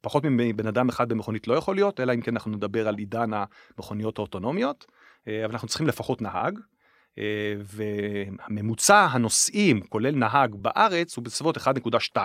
פחות 0.00 0.24
מבן 0.24 0.66
אדם 0.66 0.88
אחד 0.88 1.08
במכונית 1.08 1.48
לא 1.48 1.54
יכול 1.54 1.74
להיות, 1.74 2.00
אלא 2.00 2.14
אם 2.14 2.20
כן 2.20 2.32
אנחנו 2.32 2.50
נדבר 2.50 2.88
על 2.88 2.96
עידן 2.96 3.30
המכוניות 3.32 4.18
האוטונומיות, 4.18 4.86
אבל 5.26 5.52
אנחנו 5.52 5.68
צריכים 5.68 5.86
לפחות 5.86 6.22
נהג, 6.22 6.58
והממוצע 7.60 9.06
הנוסעים, 9.10 9.80
כולל 9.80 10.14
נהג 10.14 10.54
בארץ, 10.54 11.16
הוא 11.16 11.24
בסביבות 11.24 11.56
1.2. 11.56 12.16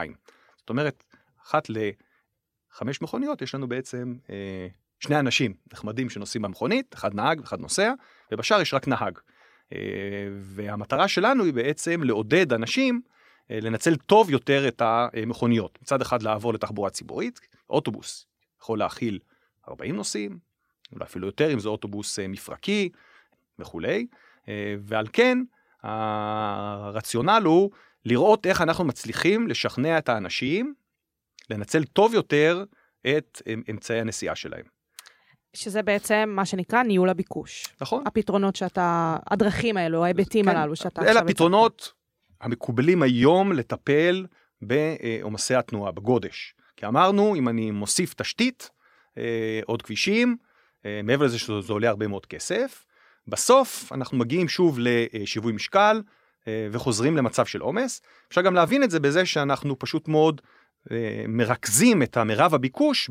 זאת 0.57 0.69
אומרת, 0.69 1.03
אחת 1.43 1.67
לחמש 1.69 3.01
מכוניות 3.01 3.41
יש 3.41 3.55
לנו 3.55 3.67
בעצם 3.67 4.15
אה, 4.29 4.67
שני 4.99 5.19
אנשים 5.19 5.53
נחמדים 5.73 6.09
שנוסעים 6.09 6.41
במכונית, 6.41 6.95
אחד 6.95 7.15
נהג 7.15 7.39
ואחד 7.39 7.59
נוסע, 7.59 7.93
ובשאר 8.31 8.61
יש 8.61 8.73
רק 8.73 8.87
נהג. 8.87 9.19
אה, 9.73 9.79
והמטרה 10.41 11.07
שלנו 11.07 11.43
היא 11.43 11.53
בעצם 11.53 12.03
לעודד 12.03 12.53
אנשים 12.53 13.01
לנצל 13.49 13.95
טוב 13.95 14.29
יותר 14.29 14.67
את 14.67 14.81
המכוניות. 14.85 15.79
מצד 15.81 16.01
אחד 16.01 16.21
לעבור 16.21 16.53
לתחבורה 16.53 16.89
ציבורית, 16.89 17.39
אוטובוס 17.69 18.25
יכול 18.61 18.79
להכיל 18.79 19.19
40 19.69 19.95
נוסעים, 19.95 20.39
אולי 20.91 21.05
אפילו 21.05 21.27
יותר 21.27 21.53
אם 21.53 21.59
זה 21.59 21.69
אוטובוס 21.69 22.19
מפרקי 22.19 22.89
וכולי. 23.59 24.07
אה, 24.49 24.75
ועל 24.79 25.07
כן, 25.13 25.37
הרציונל 25.83 27.41
הוא 27.45 27.71
לראות 28.05 28.45
איך 28.45 28.61
אנחנו 28.61 28.83
מצליחים 28.83 29.47
לשכנע 29.47 29.97
את 29.97 30.09
האנשים 30.09 30.73
לנצל 31.49 31.83
טוב 31.83 32.13
יותר 32.13 32.63
את 33.07 33.41
אמצעי 33.69 33.99
הנסיעה 33.99 34.35
שלהם. 34.35 34.65
שזה 35.53 35.81
בעצם 35.81 36.33
מה 36.35 36.45
שנקרא 36.45 36.83
ניהול 36.83 37.09
הביקוש. 37.09 37.65
נכון. 37.81 38.03
הפתרונות 38.07 38.55
שאתה, 38.55 39.17
הדרכים 39.31 39.77
האלו, 39.77 40.03
ההיבטים 40.03 40.45
כן. 40.45 40.55
הללו 40.55 40.75
שאתה. 40.75 41.01
אלה 41.01 41.19
הפתרונות 41.19 41.93
המקובלים 42.41 43.03
היום 43.03 43.51
לטפל 43.51 44.25
בעומסי 44.61 45.55
התנועה, 45.55 45.91
בגודש. 45.91 46.55
כי 46.77 46.85
אמרנו, 46.85 47.35
אם 47.35 47.49
אני 47.49 47.71
מוסיף 47.71 48.13
תשתית, 48.13 48.69
אה, 49.17 49.59
עוד 49.65 49.81
כבישים, 49.81 50.37
מעבר 51.03 51.25
לזה 51.25 51.39
שזה 51.39 51.73
עולה 51.73 51.89
הרבה 51.89 52.07
מאוד 52.07 52.25
כסף. 52.25 52.85
בסוף 53.27 53.91
אנחנו 53.91 54.17
מגיעים 54.17 54.47
שוב 54.47 54.77
לשיווי 54.79 55.53
משקל 55.53 56.01
וחוזרים 56.71 57.17
למצב 57.17 57.45
של 57.45 57.61
עומס. 57.61 58.01
אפשר 58.29 58.41
גם 58.41 58.53
להבין 58.55 58.83
את 58.83 58.91
זה 58.91 58.99
בזה 58.99 59.25
שאנחנו 59.25 59.79
פשוט 59.79 60.07
מאוד 60.07 60.41
מרכזים 61.27 62.03
את 62.03 62.17
המרב 62.17 62.53
הביקוש 62.53 63.09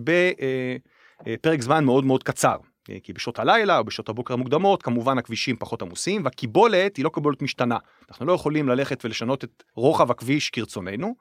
בפרק 1.24 1.62
זמן 1.62 1.84
מאוד 1.84 2.04
מאוד 2.04 2.22
קצר. 2.22 2.56
אה, 2.90 2.96
כי 3.02 3.12
בשעות 3.12 3.38
הלילה 3.38 3.78
או 3.78 3.84
בשעות 3.84 4.08
הבוקר 4.08 4.34
המוקדמות 4.34 4.82
כמובן 4.82 5.18
הכבישים 5.18 5.56
פחות 5.56 5.82
עמוסים 5.82 6.24
והקיבולת 6.24 6.96
היא 6.96 7.04
לא 7.04 7.10
קיבולת 7.14 7.42
משתנה. 7.42 7.76
אנחנו 8.10 8.26
לא 8.26 8.32
יכולים 8.32 8.68
ללכת 8.68 9.04
ולשנות 9.04 9.44
את 9.44 9.62
רוחב 9.74 10.10
הכביש 10.10 10.50
כרצוננו 10.50 11.14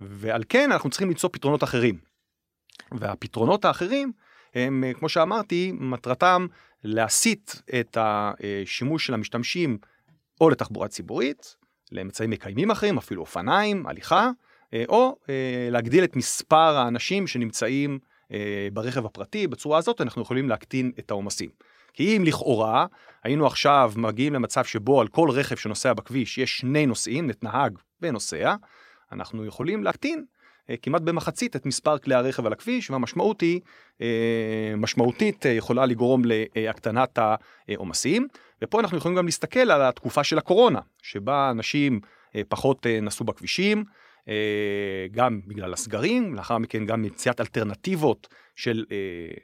ועל 0.00 0.42
כן 0.48 0.72
אנחנו 0.72 0.90
צריכים 0.90 1.08
למצוא 1.08 1.30
פתרונות 1.32 1.64
אחרים. 1.64 1.98
והפתרונות 2.92 3.64
האחרים 3.64 4.12
הם 4.54 4.84
אה, 4.84 4.94
כמו 4.94 5.08
שאמרתי 5.08 5.72
מטרתם 5.74 6.46
להסיט 6.84 7.50
את 7.80 7.98
השימוש 8.00 9.06
של 9.06 9.14
המשתמשים 9.14 9.78
או 10.40 10.50
לתחבורה 10.50 10.88
ציבורית 10.88 11.56
לאמצעים 11.92 12.30
מקיימים 12.30 12.70
אחרים 12.70 12.98
אפילו 12.98 13.20
אופניים 13.20 13.86
הליכה 13.86 14.30
אה, 14.74 14.84
או 14.88 15.16
להגדיל 15.70 16.04
את 16.04 16.16
מספר 16.16 16.76
האנשים 16.76 17.26
שנמצאים 17.26 17.98
אה, 18.32 18.68
ברכב 18.72 19.06
הפרטי, 19.06 19.46
בצורה 19.46 19.78
הזאת 19.78 20.00
אנחנו 20.00 20.22
יכולים 20.22 20.48
להקטין 20.48 20.92
את 20.98 21.10
העומסים. 21.10 21.50
כי 21.92 22.16
אם 22.16 22.24
לכאורה 22.24 22.86
היינו 23.24 23.46
עכשיו 23.46 23.92
מגיעים 23.96 24.34
למצב 24.34 24.64
שבו 24.64 25.00
על 25.00 25.08
כל 25.08 25.30
רכב 25.30 25.56
שנוסע 25.56 25.92
בכביש 25.92 26.38
יש 26.38 26.58
שני 26.58 26.86
נוסעים, 26.86 27.30
נהג 27.42 27.78
ונוסע, 28.02 28.54
אנחנו 29.12 29.44
יכולים 29.44 29.84
להקטין 29.84 30.18
אה, 30.18 30.37
כמעט 30.82 31.02
במחצית 31.02 31.56
את 31.56 31.66
מספר 31.66 31.98
כלי 31.98 32.14
הרכב 32.14 32.46
על 32.46 32.52
הכביש, 32.52 32.90
והמשמעות 32.90 33.40
היא 33.40 33.60
אה, 34.02 34.74
משמעותית 34.76 35.44
יכולה 35.44 35.86
לגרום 35.86 36.22
להקטנת 36.24 37.18
העומסים. 37.68 38.28
ופה 38.62 38.80
אנחנו 38.80 38.98
יכולים 38.98 39.18
גם 39.18 39.26
להסתכל 39.26 39.70
על 39.70 39.82
התקופה 39.82 40.24
של 40.24 40.38
הקורונה, 40.38 40.80
שבה 41.02 41.50
אנשים 41.50 42.00
פחות 42.48 42.86
נסעו 42.86 43.26
בכבישים, 43.26 43.84
אה, 44.28 45.06
גם 45.10 45.40
בגלל 45.46 45.72
הסגרים, 45.72 46.34
לאחר 46.34 46.58
מכן 46.58 46.86
גם 46.86 47.02
מציאת 47.02 47.40
אלטרנטיבות 47.40 48.28
של 48.56 48.84
אה, 48.92 48.96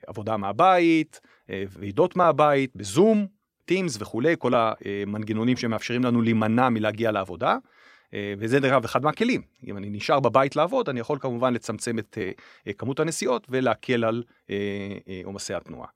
עבודה 0.06 0.36
מהבית, 0.36 1.20
אה, 1.50 1.64
ועידות 1.68 2.16
מהבית, 2.16 2.76
בזום, 2.76 3.26
טימס 3.64 3.96
וכולי, 4.00 4.34
כל 4.38 4.52
המנגנונים 4.54 5.56
שמאפשרים 5.56 6.04
לנו 6.04 6.22
להימנע 6.22 6.68
מלהגיע 6.68 7.12
לעבודה. 7.12 7.56
וזה 8.38 8.60
דרך 8.60 8.72
אגב 8.72 8.84
אחד 8.84 9.02
מהכלים. 9.02 9.42
אם 9.66 9.76
אני 9.76 9.90
נשאר 9.90 10.20
בבית 10.20 10.56
לעבוד, 10.56 10.88
אני 10.88 11.00
יכול 11.00 11.18
כמובן 11.20 11.54
לצמצם 11.54 11.98
את 11.98 12.18
כמות 12.78 13.00
הנסיעות 13.00 13.46
ולהקל 13.50 14.04
על 14.04 14.22
עומסי 15.24 15.54
התנועה. 15.54 15.88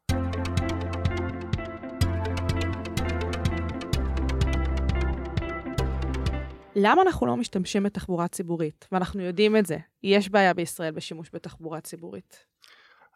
למה 6.81 7.03
אנחנו 7.03 7.27
לא 7.27 7.37
משתמשים 7.37 7.83
בתחבורה 7.83 8.29
ציבורית? 8.29 8.89
ואנחנו 8.93 9.23
יודעים 9.23 9.57
את 9.57 9.67
זה. 9.67 9.79
יש 10.03 10.29
בעיה 10.29 10.55
בישראל 10.55 10.93
בשימוש 10.93 11.31
בתחבורה 11.33 11.81
ציבורית. 11.81 12.47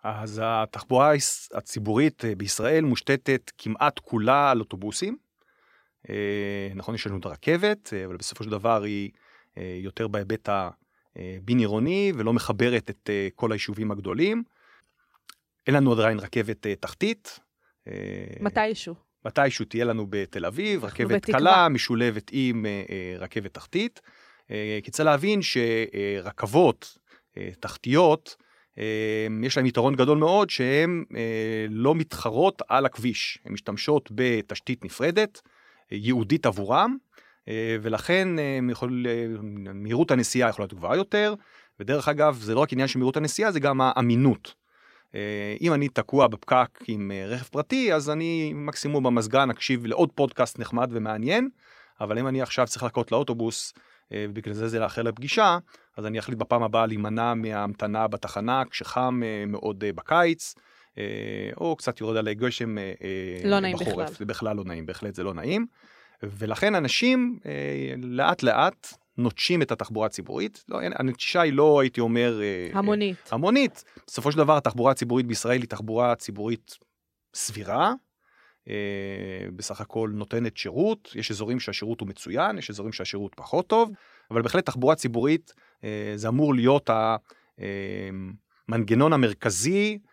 אז 0.02 0.40
התחבורה 0.44 1.12
הציבורית 1.54 2.25
אה, 2.25 2.35
בישראל 2.35 2.85
מושתתת 2.85 3.52
כמעט 3.59 3.99
כולה 3.99 4.50
על 4.50 4.61
אוטובוסים. 4.61 5.16
אה, 6.11 6.68
נכון, 6.75 6.94
יש 6.94 7.06
לנו 7.06 7.18
את 7.18 7.25
הרכבת, 7.25 7.92
אה, 7.92 8.04
אבל 8.04 8.16
בסופו 8.16 8.44
של 8.44 8.50
דבר 8.50 8.82
היא 8.82 9.11
יותר 9.56 10.09
בהיבט 10.09 10.49
הבין 11.16 11.59
עירוני 11.59 12.12
ולא 12.16 12.32
מחברת 12.32 12.90
את 12.90 13.11
כל 13.35 13.52
היישובים 13.52 13.90
הגדולים. 13.90 14.42
אין 15.66 15.75
לנו 15.75 15.92
עדיין 15.92 16.18
רכבת 16.18 16.66
תחתית. 16.80 17.40
מתישהו. 18.40 18.94
מתישהו 19.25 19.64
תהיה 19.64 19.85
לנו 19.85 20.06
בתל 20.11 20.47
אביב, 20.47 20.85
רכבת 20.85 21.25
קלה 21.25 21.68
משולבת 21.68 22.30
עם 22.32 22.66
אה, 22.66 22.82
אה, 22.90 23.14
רכבת 23.18 23.54
תחתית. 23.54 24.00
אה, 24.50 24.78
כי 24.82 24.90
צריך 24.90 25.06
להבין 25.06 25.40
שרכבות 25.42 26.99
תחתיות, 27.61 28.37
יש 29.42 29.56
להן 29.56 29.66
יתרון 29.66 29.97
גדול 29.97 30.18
מאוד 30.18 30.50
שהן 30.50 31.04
לא 31.71 31.94
מתחרות 31.94 32.62
על 32.68 32.87
הכביש, 32.87 33.38
הן 33.44 33.52
משתמשות 33.52 34.09
בתשתית 34.14 34.85
נפרדת, 34.85 35.40
ייעודית 35.92 36.46
עבורם, 36.46 36.96
ולכן 37.82 38.28
יכול, 38.70 39.06
מהירות 39.75 40.11
הנסיעה 40.11 40.49
יכולה 40.49 40.64
להיות 40.64 40.75
גבוהה 40.75 40.96
יותר, 40.96 41.34
ודרך 41.80 42.08
אגב 42.08 42.38
זה 42.42 42.54
לא 42.54 42.61
רק 42.61 42.72
עניין 42.72 42.88
של 42.88 42.99
מהירות 42.99 43.16
הנסיעה, 43.16 43.52
זה 43.52 43.61
גם 43.61 43.80
האמינות. 43.80 44.54
אה, 45.14 45.56
אם 45.61 45.72
אני 45.72 45.88
תקוע 45.88 46.26
בפקק 46.26 46.78
עם 46.88 47.11
אה, 47.14 47.26
רכב 47.26 47.44
פרטי, 47.44 47.94
אז 47.94 48.11
אני 48.11 48.52
מקסימום 48.54 49.04
במזגן 49.04 49.50
אקשיב 49.50 49.87
לעוד 49.87 50.12
פודקאסט 50.14 50.58
נחמד 50.58 50.88
ומעניין, 50.92 51.49
אבל 52.00 52.18
אם 52.18 52.28
אני 52.28 52.42
עכשיו 52.42 52.66
צריך 52.66 52.82
לחכות 52.82 53.12
לאוטובוס, 53.12 53.72
אה, 54.12 54.26
ובגלל 54.28 54.54
זה 54.54 54.68
זה 54.68 54.78
לאחר 54.78 55.02
לפגישה, 55.02 55.58
אז 55.96 56.06
אני 56.06 56.18
אחליט 56.18 56.38
בפעם 56.38 56.62
הבאה 56.62 56.87
להימנע 56.87 57.34
מההמתנה 57.34 58.08
בתחנה 58.08 58.62
כשחם 58.70 59.22
מאוד 59.46 59.84
בקיץ, 59.94 60.54
או 61.56 61.76
קצת 61.76 62.00
יורד 62.00 62.16
עלי 62.16 62.34
גשם 62.34 62.76
לא 63.44 63.61
נעים 63.61 63.76
בחורף. 63.76 64.11
בכלל. 64.11 64.14
זה 64.18 64.25
בכלל 64.25 64.56
לא 64.56 64.64
נעים, 64.64 64.87
בהחלט 64.87 65.14
זה 65.14 65.22
לא 65.22 65.34
נעים. 65.34 65.66
ולכן 66.22 66.75
אנשים 66.75 67.38
לאט 68.02 68.42
לאט 68.42 68.94
נוטשים 69.18 69.62
את 69.62 69.72
התחבורה 69.72 70.06
הציבורית. 70.06 70.64
לא, 70.68 70.78
הנטישה 70.82 71.40
היא 71.40 71.52
לא, 71.52 71.80
הייתי 71.80 72.00
אומר... 72.00 72.40
אה, 72.42 72.68
המונית. 72.78 73.16
אה, 73.16 73.34
המונית. 73.34 73.84
בסופו 74.06 74.32
של 74.32 74.38
דבר, 74.38 74.56
התחבורה 74.56 74.92
הציבורית 74.92 75.26
בישראל 75.26 75.61
היא 75.61 75.68
תחבורה 75.68 76.14
ציבורית 76.14 76.78
סבירה. 77.34 77.92
אה, 78.68 78.75
בסך 79.56 79.80
הכל 79.80 80.11
נותנת 80.14 80.56
שירות, 80.56 81.12
יש 81.14 81.30
אזורים 81.30 81.61
שהשירות 81.61 82.00
הוא 82.00 82.08
מצוין, 82.08 82.58
יש 82.58 82.70
אזורים 82.70 82.92
שהשירות 82.92 83.32
פחות 83.34 83.66
טוב, 83.66 83.90
אבל 84.30 84.42
בהחלט 84.42 84.66
תחבורה 84.66 84.94
ציבורית 84.94 85.52
אה, 85.84 86.12
זה 86.16 86.28
אמור 86.28 86.54
להיות 86.54 86.90
המנגנון 88.68 89.12
אה, 89.12 89.14
המרכזי 89.14 89.99
אה, 90.04 90.12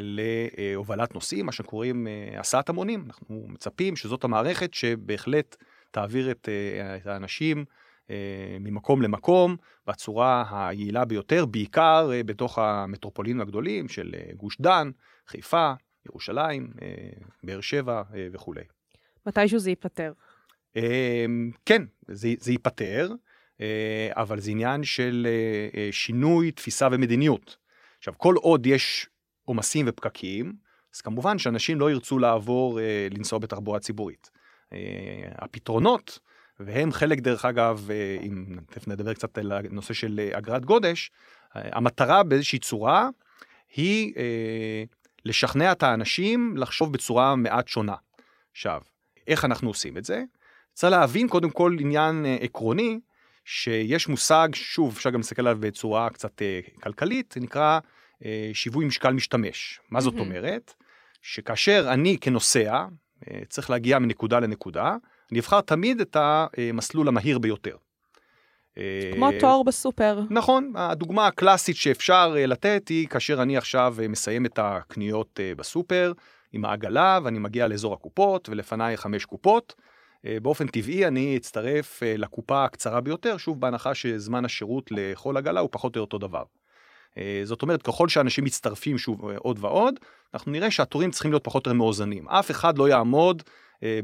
להובלת 0.00 1.14
נוסעים, 1.14 1.46
מה 1.46 1.52
שקוראים 1.52 2.06
אה, 2.06 2.40
הסעת 2.40 2.68
המונים. 2.68 3.04
אנחנו 3.06 3.46
מצפים 3.48 3.96
שזאת 3.96 4.24
המערכת 4.24 4.74
שבהחלט 4.74 5.56
תעביר 5.90 6.30
את, 6.30 6.48
אה, 6.48 6.96
את 6.96 7.06
האנשים 7.06 7.64
אה, 8.10 8.56
ממקום 8.60 9.02
למקום 9.02 9.56
בצורה 9.86 10.44
היעילה 10.50 11.04
ביותר, 11.04 11.46
בעיקר 11.46 12.10
אה, 12.12 12.22
בתוך 12.22 12.58
המטרופולינים 12.58 13.40
הגדולים 13.40 13.88
של 13.88 14.14
אה, 14.14 14.32
גוש 14.36 14.60
דן, 14.60 14.90
חיפה, 15.26 15.72
ירושלים, 16.06 16.70
באר 17.42 17.60
שבע 17.60 18.02
וכולי. 18.32 18.62
מתישהו 19.26 19.58
זה 19.58 19.70
ייפתר. 19.70 20.12
כן, 21.66 21.82
זה, 22.08 22.28
זה 22.38 22.52
ייפתר, 22.52 23.12
אבל 24.10 24.40
זה 24.40 24.50
עניין 24.50 24.84
של 24.84 25.26
שינוי 25.90 26.50
תפיסה 26.50 26.88
ומדיניות. 26.92 27.56
עכשיו, 27.98 28.14
כל 28.16 28.34
עוד 28.34 28.66
יש 28.66 29.08
עומסים 29.50 29.86
ופקקים, 29.88 30.52
אז 30.94 31.00
כמובן 31.00 31.38
שאנשים 31.38 31.80
לא 31.80 31.90
ירצו 31.90 32.18
לעבור, 32.18 32.80
לנסוע 33.10 33.38
בתחבורה 33.38 33.78
ציבורית. 33.78 34.30
הפתרונות 35.38 36.18
והם 36.60 36.92
חלק 36.92 37.20
דרך 37.20 37.44
אגב, 37.44 37.88
אה, 37.90 38.18
אם 38.22 38.56
תכף 38.66 38.88
נדבר 38.88 39.14
קצת 39.14 39.38
על 39.38 39.52
הנושא 39.52 39.94
של 39.94 40.20
אה, 40.20 40.38
אגרת 40.38 40.64
גודש, 40.64 41.10
אה, 41.56 41.68
המטרה 41.72 42.22
באיזושהי 42.22 42.58
צורה 42.58 43.08
היא 43.76 44.12
אה, 44.16 44.84
לשכנע 45.24 45.72
את 45.72 45.82
האנשים 45.82 46.54
לחשוב 46.56 46.92
בצורה 46.92 47.36
מעט 47.36 47.68
שונה. 47.68 47.94
עכשיו, 48.52 48.80
איך 49.26 49.44
אנחנו 49.44 49.68
עושים 49.68 49.98
את 49.98 50.04
זה? 50.04 50.22
צריך 50.74 50.90
להבין 50.92 51.28
קודם 51.28 51.50
כל 51.50 51.76
עניין 51.80 52.26
אה, 52.26 52.36
עקרוני, 52.40 53.00
שיש 53.44 54.08
מושג, 54.08 54.48
שוב, 54.52 54.94
אפשר 54.96 55.10
גם 55.10 55.20
להסתכל 55.20 55.42
עליו 55.42 55.58
בצורה 55.60 56.10
קצת 56.10 56.42
אה, 56.42 56.60
כלכלית, 56.82 57.32
זה 57.32 57.40
נקרא 57.40 57.62
אה, 57.62 57.78
שיווי 58.52 58.84
משקל 58.84 59.12
משתמש. 59.12 59.80
מה 59.90 60.00
זאת. 60.00 60.14
אומרת? 60.18 60.74
שכאשר 61.22 61.86
אני 61.88 62.18
כנוסע 62.20 62.84
אה, 63.30 63.40
צריך 63.48 63.70
להגיע 63.70 63.98
מנקודה 63.98 64.40
לנקודה, 64.40 64.96
אני 65.32 65.40
אבחר 65.40 65.60
תמיד 65.60 66.00
את 66.00 66.16
המסלול 66.20 67.08
המהיר 67.08 67.38
ביותר. 67.38 67.76
כמו 69.12 69.30
אה, 69.30 69.40
תור 69.40 69.64
בסופר. 69.64 70.20
נכון, 70.30 70.72
הדוגמה 70.76 71.26
הקלאסית 71.26 71.76
שאפשר 71.76 72.34
אה, 72.36 72.46
לתת 72.46 72.88
היא 72.88 73.08
כאשר 73.08 73.42
אני 73.42 73.56
עכשיו 73.56 73.96
אה, 74.02 74.08
מסיים 74.08 74.46
את 74.46 74.58
הקניות 74.62 75.40
בסופר 75.56 76.12
עם 76.52 76.64
העגלה 76.64 77.18
ואני 77.24 77.38
מגיע 77.38 77.68
לאזור 77.68 77.94
הקופות 77.94 78.48
ולפניי 78.48 78.96
חמש 78.96 79.24
קופות. 79.24 79.74
באופן 80.42 80.66
טבעי 80.66 81.06
אני 81.06 81.36
אצטרף 81.36 82.02
לקופה 82.02 82.64
הקצרה 82.64 83.00
ביותר, 83.00 83.36
שוב 83.36 83.60
בהנחה 83.60 83.94
שזמן 83.94 84.44
השירות 84.44 84.90
לכל 84.90 85.36
עגלה 85.36 85.60
הוא 85.60 85.68
פחות 85.72 85.96
או 85.96 86.00
יותר 86.00 86.14
אותו 86.14 86.28
דבר. 86.28 86.42
זאת 87.44 87.62
אומרת, 87.62 87.82
ככל 87.82 88.08
שאנשים 88.08 88.44
מצטרפים 88.44 88.98
שוב 88.98 89.30
עוד 89.30 89.58
ועוד, 89.60 89.94
אנחנו 90.34 90.52
נראה 90.52 90.70
שהתורים 90.70 91.10
צריכים 91.10 91.30
להיות 91.30 91.44
פחות 91.44 91.66
או 91.66 91.70
יותר 91.70 91.78
מאוזנים. 91.78 92.28
אף 92.28 92.50
אחד 92.50 92.78
לא 92.78 92.88
יעמוד 92.88 93.42
אה, 93.82 94.00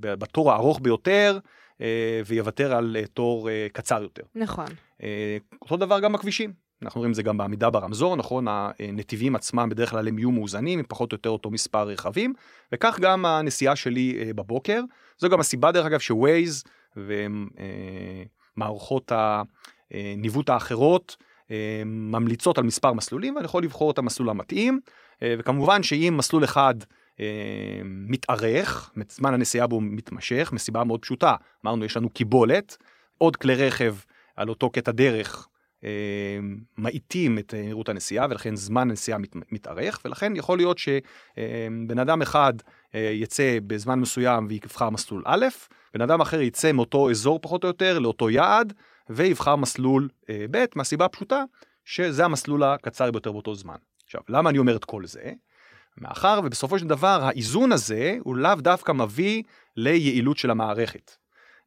בתור 0.00 0.52
הארוך 0.52 0.80
ביותר, 0.82 1.38
אה, 1.80 2.20
ויוותר 2.26 2.74
על 2.74 2.96
אה, 3.00 3.06
תור 3.06 3.48
קצר 3.72 4.02
יותר. 4.02 4.22
נכון. 4.34 4.66
אותו 5.62 5.76
דבר 5.76 6.00
גם 6.00 6.12
בכבישים. 6.12 6.52
אנחנו 6.82 6.98
רואים 6.98 7.10
את 7.10 7.14
זה 7.14 7.22
גם 7.22 7.36
בעמידה 7.38 7.70
ברמזור, 7.70 8.16
נכון? 8.16 8.46
הנתיבים 8.48 9.36
עצמם 9.36 9.68
בדרך 9.68 9.90
כלל 9.90 10.08
הם 10.08 10.18
יהיו 10.18 10.30
מאוזנים, 10.30 10.78
עם 10.78 10.84
פחות 10.88 11.12
או 11.12 11.14
יותר 11.14 11.30
אותו 11.30 11.50
מספר 11.50 11.88
רכבים, 11.88 12.34
וכך 12.72 12.98
גם 13.00 13.26
הנסיעה 13.26 13.76
שלי 13.76 14.18
אה, 14.18 14.32
בבוקר. 14.34 14.80
זו 15.18 15.28
גם 15.28 15.40
הסיבה, 15.40 15.72
דרך 15.72 15.86
אגב, 15.86 15.98
שווייז 15.98 16.64
ומערכות 18.56 19.12
הניווט 19.90 20.48
האחרות 20.48 21.16
ממליצות 21.86 22.58
על 22.58 22.64
מספר 22.64 22.92
מסלולים, 22.92 23.34
ואני 23.34 23.44
יכול 23.44 23.64
לבחור 23.64 23.90
את 23.90 23.98
המסלול 23.98 24.30
המתאים, 24.30 24.80
וכמובן 25.22 25.82
שאם 25.82 26.14
מסלול 26.16 26.44
אחד 26.44 26.74
מתארך, 27.84 28.90
זמן 29.08 29.34
הנסיעה 29.34 29.66
בו 29.66 29.80
מתמשך, 29.80 30.50
מסיבה 30.52 30.84
מאוד 30.84 31.00
פשוטה, 31.00 31.34
אמרנו 31.64 31.84
יש 31.84 31.96
לנו 31.96 32.10
קיבולת, 32.10 32.76
עוד 33.18 33.36
כלי 33.36 33.54
רכב 33.54 33.94
על 34.36 34.48
אותו 34.48 34.70
קטע 34.70 34.92
דרך 34.92 35.48
אה, 35.84 36.38
מאיטים 36.78 37.38
את 37.38 37.54
מהירות 37.54 37.88
הנסיעה 37.88 38.26
ולכן 38.30 38.56
זמן 38.56 38.90
הנסיעה 38.90 39.18
מת, 39.18 39.36
מתארך 39.52 40.00
ולכן 40.04 40.36
יכול 40.36 40.58
להיות 40.58 40.78
שבן 40.78 41.98
אדם 41.98 42.22
אחד 42.22 42.52
אה, 42.94 43.00
יצא 43.00 43.58
בזמן 43.66 44.00
מסוים 44.00 44.46
ויבחר 44.48 44.90
מסלול 44.90 45.22
א', 45.26 45.46
בן 45.94 46.00
אדם 46.00 46.20
אחר 46.20 46.40
יצא 46.40 46.72
מאותו 46.72 47.10
אזור 47.10 47.38
פחות 47.42 47.64
או 47.64 47.68
יותר 47.68 47.98
לאותו 47.98 48.30
יעד 48.30 48.72
ויבחר 49.10 49.56
מסלול 49.56 50.08
אה, 50.30 50.44
ב' 50.50 50.64
מהסיבה 50.76 51.04
הפשוטה 51.04 51.44
שזה 51.84 52.24
המסלול 52.24 52.62
הקצר 52.62 53.10
ביותר 53.10 53.32
באותו 53.32 53.54
זמן. 53.54 53.76
עכשיו 54.04 54.20
למה 54.28 54.50
אני 54.50 54.58
אומר 54.58 54.76
את 54.76 54.84
כל 54.84 55.06
זה? 55.06 55.32
מאחר 55.98 56.40
ובסופו 56.44 56.78
של 56.78 56.86
דבר 56.86 57.18
האיזון 57.22 57.72
הזה 57.72 58.16
הוא 58.20 58.36
לאו 58.36 58.54
דווקא 58.54 58.92
מביא 58.92 59.42
ליעילות 59.76 60.38
של 60.38 60.50
המערכת. 60.50 61.16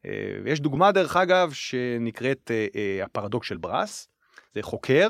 אה, 0.06 0.10
ויש 0.44 0.60
דוגמה 0.60 0.92
דרך 0.92 1.16
אגב 1.16 1.52
שנקראת 1.52 2.50
אה, 2.50 3.04
הפרדוקס 3.04 3.48
של 3.48 3.56
ברס, 3.56 4.08
זה 4.54 4.62
חוקר 4.62 5.08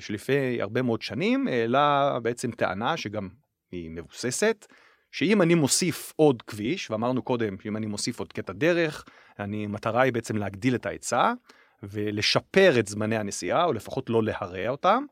שלפני 0.00 0.62
הרבה 0.62 0.82
מאוד 0.82 1.02
שנים 1.02 1.48
העלה 1.48 2.18
בעצם 2.22 2.50
טענה 2.50 2.96
שגם 2.96 3.28
היא 3.72 3.90
מבוססת, 3.90 4.66
שאם 5.12 5.42
אני 5.42 5.54
מוסיף 5.54 6.12
עוד 6.16 6.42
כביש, 6.42 6.90
ואמרנו 6.90 7.22
קודם 7.22 7.56
שאם 7.62 7.76
אני 7.76 7.86
מוסיף 7.86 8.18
עוד 8.18 8.32
קטע 8.32 8.52
דרך, 8.52 9.04
אני, 9.38 9.66
מטרה 9.66 10.02
היא 10.02 10.12
בעצם 10.12 10.36
להגדיל 10.36 10.74
את 10.74 10.86
ההיצע 10.86 11.32
ולשפר 11.82 12.78
את 12.78 12.86
זמני 12.86 13.16
הנסיעה, 13.16 13.64
או 13.64 13.72
לפחות 13.72 14.10
לא 14.10 14.22
להרע 14.22 14.68
אותם. 14.68 15.04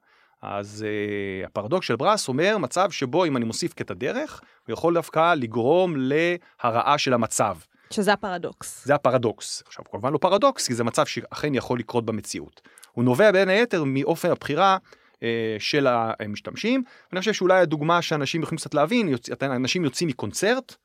אז 0.42 0.84
uh, 0.84 1.46
הפרדוקס 1.46 1.86
של 1.86 1.96
ברס 1.96 2.28
אומר 2.28 2.58
מצב 2.58 2.90
שבו 2.90 3.24
אם 3.24 3.36
אני 3.36 3.44
מוסיף 3.44 3.74
קטע 3.74 3.94
דרך, 3.94 4.40
הוא 4.66 4.72
יכול 4.72 4.94
דווקא 4.94 5.34
לגרום 5.34 5.94
להרעה 5.96 6.98
של 6.98 7.12
המצב. 7.14 7.56
שזה 7.90 8.12
הפרדוקס. 8.12 8.84
זה 8.84 8.94
הפרדוקס. 8.94 9.62
עכשיו, 9.66 9.84
כמובן 9.90 10.12
לא 10.12 10.18
פרדוקס, 10.18 10.66
כי 10.66 10.74
זה 10.74 10.84
מצב 10.84 11.06
שאכן 11.06 11.54
יכול 11.54 11.78
לקרות 11.78 12.06
במציאות. 12.06 12.60
הוא 12.92 13.04
נובע 13.04 13.32
בין 13.32 13.48
היתר 13.48 13.84
מאופן 13.86 14.30
הבחירה 14.30 14.76
של 15.58 15.86
המשתמשים. 15.90 16.82
ואני 17.12 17.20
חושב 17.20 17.32
שאולי 17.32 17.60
הדוגמה 17.60 18.02
שאנשים 18.02 18.42
יכולים 18.42 18.58
קצת 18.58 18.74
להבין. 18.74 19.14
אנשים 19.42 19.84
יוצאים 19.84 20.08
מקונצרט, 20.08 20.76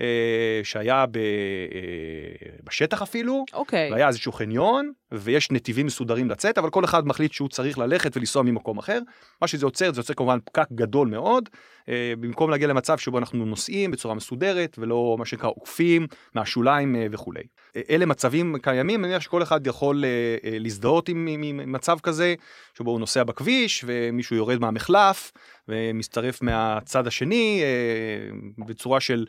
אה, 0.00 0.60
שהיה 0.62 1.06
ב, 1.06 1.16
אה, 1.16 1.22
בשטח 2.64 3.02
אפילו, 3.02 3.44
אוקיי. 3.52 3.92
והיה 3.92 4.08
איזשהו 4.08 4.32
חניון, 4.32 4.92
ויש 5.20 5.50
נתיבים 5.50 5.86
מסודרים 5.86 6.30
לצאת, 6.30 6.58
אבל 6.58 6.70
כל 6.70 6.84
אחד 6.84 7.06
מחליט 7.06 7.32
שהוא 7.32 7.48
צריך 7.48 7.78
ללכת 7.78 8.16
ולנסוע 8.16 8.42
ממקום 8.42 8.78
אחר. 8.78 8.98
מה 9.42 9.48
שזה 9.48 9.66
יוצר, 9.66 9.92
זה 9.92 10.00
יוצר 10.00 10.14
כמובן 10.14 10.38
פקק 10.44 10.66
גדול 10.72 11.08
מאוד, 11.08 11.48
אה, 11.88 12.12
במקום 12.20 12.50
להגיע 12.50 12.68
למצב 12.68 12.98
שבו 12.98 13.18
אנחנו 13.18 13.46
נוסעים 13.46 13.90
בצורה 13.90 14.14
מסודרת, 14.14 14.76
ולא 14.78 15.16
מה 15.18 15.26
שנקרא 15.26 15.48
עוקפים 15.48 16.06
מהשוליים 16.34 16.96
וכולי. 17.10 17.42
אלה 17.90 18.06
מצבים 18.06 18.56
קיימים, 18.62 19.04
אני 19.04 19.08
מניח 19.08 19.22
שכל 19.22 19.42
אחד 19.42 19.66
יכול 19.66 20.04
להזדהות 20.42 21.08
עם, 21.08 21.26
עם, 21.30 21.42
עם 21.42 21.72
מצב 21.72 21.98
כזה, 22.02 22.34
שבו 22.78 22.90
הוא 22.90 23.00
נוסע 23.00 23.24
בכביש, 23.24 23.84
ומישהו 23.86 24.36
יורד 24.36 24.60
מהמחלף, 24.60 25.32
ומצטרף 25.68 26.42
מהצד 26.42 27.06
השני, 27.06 27.62
בצורה 28.58 29.00
של, 29.00 29.26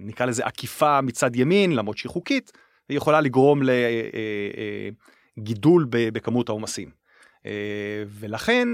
נקרא 0.00 0.26
לזה 0.26 0.44
עקיפה 0.44 1.00
מצד 1.00 1.36
ימין, 1.36 1.72
למרות 1.72 1.98
שהיא 1.98 2.10
חוקית. 2.10 2.52
היא 2.88 2.96
יכולה 2.96 3.20
לגרום 3.20 3.60
לגידול 5.36 5.86
בכמות 5.90 6.48
העומסים. 6.48 6.90
ולכן 8.06 8.68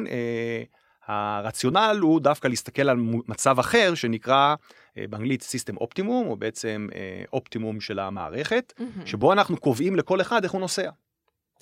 הרציונל 1.06 1.98
הוא 2.02 2.20
דווקא 2.20 2.48
להסתכל 2.48 2.88
על 2.88 2.96
מצב 3.28 3.58
אחר 3.58 3.94
שנקרא 3.94 4.54
באנגלית 4.96 5.42
system 5.42 5.76
optimum, 5.76 6.26
או 6.26 6.36
בעצם 6.36 6.88
אופטימום 7.32 7.80
של 7.80 7.98
המערכת, 7.98 8.72
mm-hmm. 8.76 9.06
שבו 9.06 9.32
אנחנו 9.32 9.56
קובעים 9.56 9.96
לכל 9.96 10.20
אחד 10.20 10.42
איך 10.42 10.52
הוא 10.52 10.60
נוסע. 10.60 10.90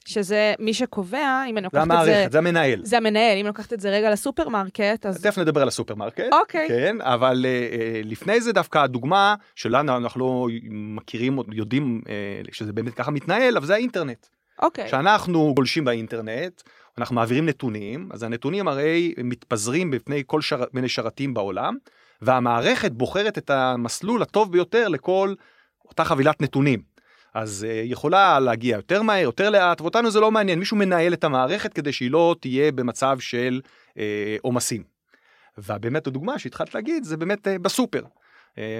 שזה 0.09 0.55
מי 0.59 0.75
שקובע, 0.75 1.43
אם 1.49 1.59
אני 1.59 1.65
לוקחת 1.65 1.83
את 1.83 1.89
זה... 1.89 1.95
זה 1.95 2.11
המערכת, 2.11 2.33
זה 2.33 2.39
המנהל. 2.39 2.81
זה 2.85 2.97
המנהל, 2.97 3.33
אם 3.33 3.41
אני 3.41 3.49
לוקחת 3.49 3.73
את 3.73 3.81
זה 3.81 3.91
רגע 3.91 4.11
לסופרמרקט, 4.11 5.07
אז... 5.07 5.23
תכף 5.23 5.39
נדבר 5.39 5.63
על 5.63 5.69
הסופרמרקט. 5.69 6.33
אוקיי. 6.33 6.69
כן, 6.69 6.97
אבל 7.01 7.47
אה, 7.47 8.09
לפני 8.09 8.41
זה 8.41 8.53
דווקא 8.53 8.79
הדוגמה 8.79 9.35
שלנו, 9.55 9.97
אנחנו 9.97 10.21
לא 10.21 10.47
מכירים, 10.71 11.39
יודעים 11.53 12.01
אה, 12.05 12.09
שזה 12.53 12.73
באמת 12.73 12.95
ככה 12.95 13.11
מתנהל, 13.11 13.57
אבל 13.57 13.67
זה 13.67 13.75
האינטרנט. 13.75 14.27
אוקיי. 14.63 14.87
כשאנחנו 14.87 15.53
גולשים 15.55 15.85
באינטרנט, 15.85 16.63
אנחנו 16.99 17.15
מעבירים 17.15 17.47
נתונים, 17.47 18.09
אז 18.13 18.23
הנתונים 18.23 18.69
הרי 18.69 19.15
מתפזרים 19.25 19.91
בפני 19.91 20.23
כל 20.27 20.41
שר... 20.41 20.65
מיני 20.73 20.89
שרתים 20.89 21.35
בעולם, 21.35 21.77
והמערכת 22.23 22.93
בוחרת 22.93 23.39
את 23.39 23.51
המסלול 23.51 24.23
הטוב 24.23 24.53
ביותר 24.53 24.89
לכל 24.89 25.35
אותה 25.89 26.05
חבילת 26.05 26.43
נתונים. 26.43 26.88
אז 27.39 27.67
uh, 27.69 27.73
יכולה 27.85 28.41
להגיע 28.41 28.77
יותר 28.77 29.03
מהר, 29.03 29.23
יותר 29.23 29.51
לאט, 29.51 29.81
ואותנו 29.81 30.11
זה 30.11 30.21
לא 30.21 30.31
מעניין, 30.31 30.59
מישהו 30.59 30.77
מנהל 30.77 31.13
את 31.13 31.25
המערכת 31.25 31.73
כדי 31.73 31.93
שהיא 31.93 32.11
לא 32.11 32.37
תהיה 32.41 32.73
במצב 32.73 33.19
של 33.21 33.61
אה, 33.99 34.37
עומסים. 34.43 34.83
ובאמת 35.59 36.07
הדוגמה 36.07 36.39
שהתחלת 36.39 36.75
להגיד 36.75 37.05
זה 37.05 37.17
באמת 37.17 37.47
uh, 37.47 37.51
בסופר. 37.63 38.03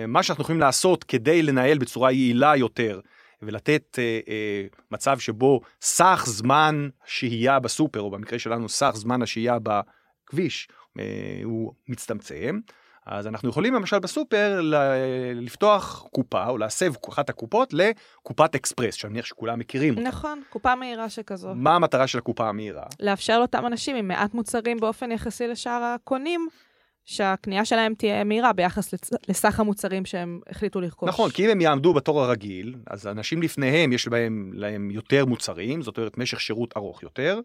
מה 0.09 0.23
שאנחנו 0.23 0.43
יכולים 0.43 0.61
לעשות 0.61 1.05
כדי 1.05 1.43
לנהל 1.43 1.79
בצורה 1.79 2.13
יעילה 2.13 2.57
יותר 2.57 3.01
ולתת 3.43 3.99
uh, 3.99 4.27
uh, 4.27 4.83
מצב 4.91 5.19
שבו 5.19 5.61
סך 5.81 6.25
זמן 6.27 6.89
שהייה 7.07 7.59
בסופר, 7.61 8.01
או 8.01 8.11
במקרה 8.11 8.39
שלנו 8.39 8.69
סך 8.69 8.93
זמן 8.95 9.23
השהייה 9.23 9.57
בכביש, 9.63 10.69
uh, 10.71 11.01
הוא 11.45 11.73
מצטמצם. 11.89 12.61
אז 13.09 13.27
אנחנו 13.27 13.49
יכולים 13.49 13.75
למשל 13.75 13.99
בסופר 13.99 14.61
לפתוח 15.35 16.07
קופה 16.13 16.47
או 16.47 16.59
להסב 16.59 16.93
אחת 17.09 17.31
הקופות 17.31 17.73
לקופת 17.73 18.55
אקספרס, 18.55 18.95
שאני 18.95 19.13
מניח 19.13 19.25
שכולם 19.25 19.59
מכירים 19.59 19.97
אותה. 19.99 20.09
נכון, 20.09 20.43
קופה 20.51 20.75
מהירה 20.75 21.09
שכזו. 21.09 21.55
מה 21.55 21.75
המטרה 21.75 22.07
של 22.07 22.19
הקופה 22.19 22.49
המהירה? 22.49 22.85
לאפשר 23.01 23.39
לאותם 23.39 23.67
אנשים 23.67 23.97
עם 23.97 24.09
מעט 24.09 24.35
מוצרים 24.35 24.77
באופן 24.81 25.13
יחסי 25.13 25.47
לשאר 25.47 25.83
הקונים. 25.83 26.49
שהקנייה 27.05 27.65
שלהם 27.65 27.95
תהיה 27.95 28.25
מהירה 28.25 28.53
ביחס 28.53 28.95
לסך 29.29 29.61
המוצרים 29.61 30.05
שהם 30.05 30.41
החליטו 30.51 30.81
לרכוש. 30.81 31.09
נכון, 31.09 31.31
כי 31.31 31.45
אם 31.45 31.51
הם 31.51 31.61
יעמדו 31.61 31.95
בתור 31.95 32.23
הרגיל, 32.23 32.75
אז 32.87 33.07
אנשים 33.07 33.43
לפניהם 33.43 33.93
יש 33.93 34.09
בהם, 34.09 34.51
להם 34.55 34.91
יותר 34.91 35.27
מוצרים, 35.27 35.83
זאת 35.83 35.99
אומרת 35.99 36.19
משך 36.19 36.41
שירות 36.41 36.77
ארוך 36.77 37.03
יותר, 37.03 37.41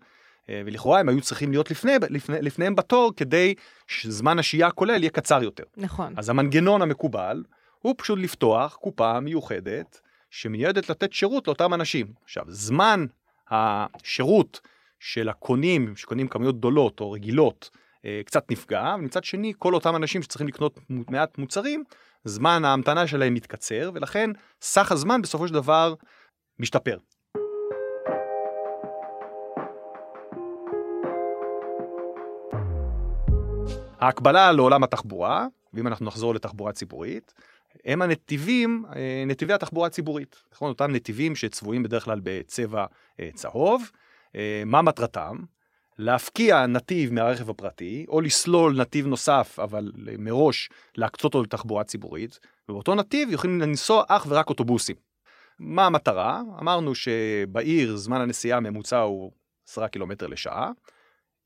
ולכאורה 0.49 0.99
הם 0.99 1.09
היו 1.09 1.21
צריכים 1.21 1.51
להיות 1.51 1.71
לפני, 1.71 1.91
לפני, 2.09 2.41
לפניהם 2.41 2.75
בתור 2.75 3.11
כדי 3.17 3.53
שזמן 3.87 4.39
השהייה 4.39 4.67
הכולל 4.67 4.99
יהיה 4.99 5.09
קצר 5.09 5.43
יותר. 5.43 5.63
נכון. 5.77 6.13
אז 6.17 6.29
המנגנון 6.29 6.81
המקובל 6.81 7.43
הוא 7.79 7.95
פשוט 7.97 8.19
לפתוח 8.19 8.75
קופה 8.75 9.19
מיוחדת 9.19 9.99
שמיועדת 10.29 10.89
לתת 10.89 11.13
שירות 11.13 11.47
לאותם 11.47 11.73
אנשים. 11.73 12.07
עכשיו, 12.23 12.45
זמן 12.47 13.05
השירות 13.49 14.59
של 14.99 15.29
הקונים, 15.29 15.95
שקונים 15.95 16.27
כמויות 16.27 16.57
גדולות 16.57 16.99
או 16.99 17.11
רגילות, 17.11 17.69
אה, 18.05 18.21
קצת 18.25 18.51
נפגע, 18.51 18.95
ומצד 18.99 19.23
שני, 19.23 19.53
כל 19.57 19.73
אותם 19.73 19.95
אנשים 19.95 20.21
שצריכים 20.21 20.47
לקנות 20.47 20.79
מעט 20.89 21.37
מוצרים, 21.37 21.83
זמן 22.25 22.65
ההמתנה 22.65 23.07
שלהם 23.07 23.33
מתקצר, 23.33 23.91
ולכן 23.93 24.29
סך 24.61 24.91
הזמן 24.91 25.21
בסופו 25.21 25.47
של 25.47 25.53
דבר 25.53 25.93
משתפר. 26.59 26.97
ההקבלה 34.03 34.51
לעולם 34.51 34.83
התחבורה, 34.83 35.47
ואם 35.73 35.87
אנחנו 35.87 36.05
נחזור 36.05 36.35
לתחבורה 36.35 36.71
ציבורית, 36.71 37.33
הם 37.85 38.01
הנתיבים, 38.01 38.85
אה, 38.95 39.23
נתיבי 39.27 39.53
התחבורה 39.53 39.87
הציבורית. 39.87 40.43
נכון, 40.53 40.69
אותם 40.69 40.91
נתיבים 40.91 41.35
שצבועים 41.35 41.83
בדרך 41.83 42.05
כלל 42.05 42.19
בצבע 42.23 42.85
אה, 43.19 43.29
צהוב. 43.33 43.91
אה, 44.35 44.63
מה 44.65 44.81
מטרתם? 44.81 45.37
להפקיע 45.97 46.65
נתיב 46.65 47.13
מהרכב 47.13 47.49
הפרטי, 47.49 48.05
או 48.09 48.21
לסלול 48.21 48.81
נתיב 48.81 49.07
נוסף, 49.07 49.59
אבל 49.63 49.91
מראש 50.17 50.69
להקצות 50.95 51.23
אותו 51.23 51.43
לתחבורה 51.43 51.83
ציבורית, 51.83 52.39
ובאותו 52.69 52.95
נתיב 52.95 53.29
יכולים 53.31 53.61
לנסוע 53.61 54.03
אך 54.07 54.25
ורק 54.29 54.49
אוטובוסים. 54.49 54.95
מה 55.59 55.85
המטרה? 55.85 56.41
אמרנו 56.61 56.95
שבעיר 56.95 57.97
זמן 57.97 58.21
הנסיעה 58.21 58.57
הממוצע 58.57 58.99
הוא 58.99 59.31
10 59.67 59.87
קילומטר 59.87 60.27
לשעה. 60.27 60.71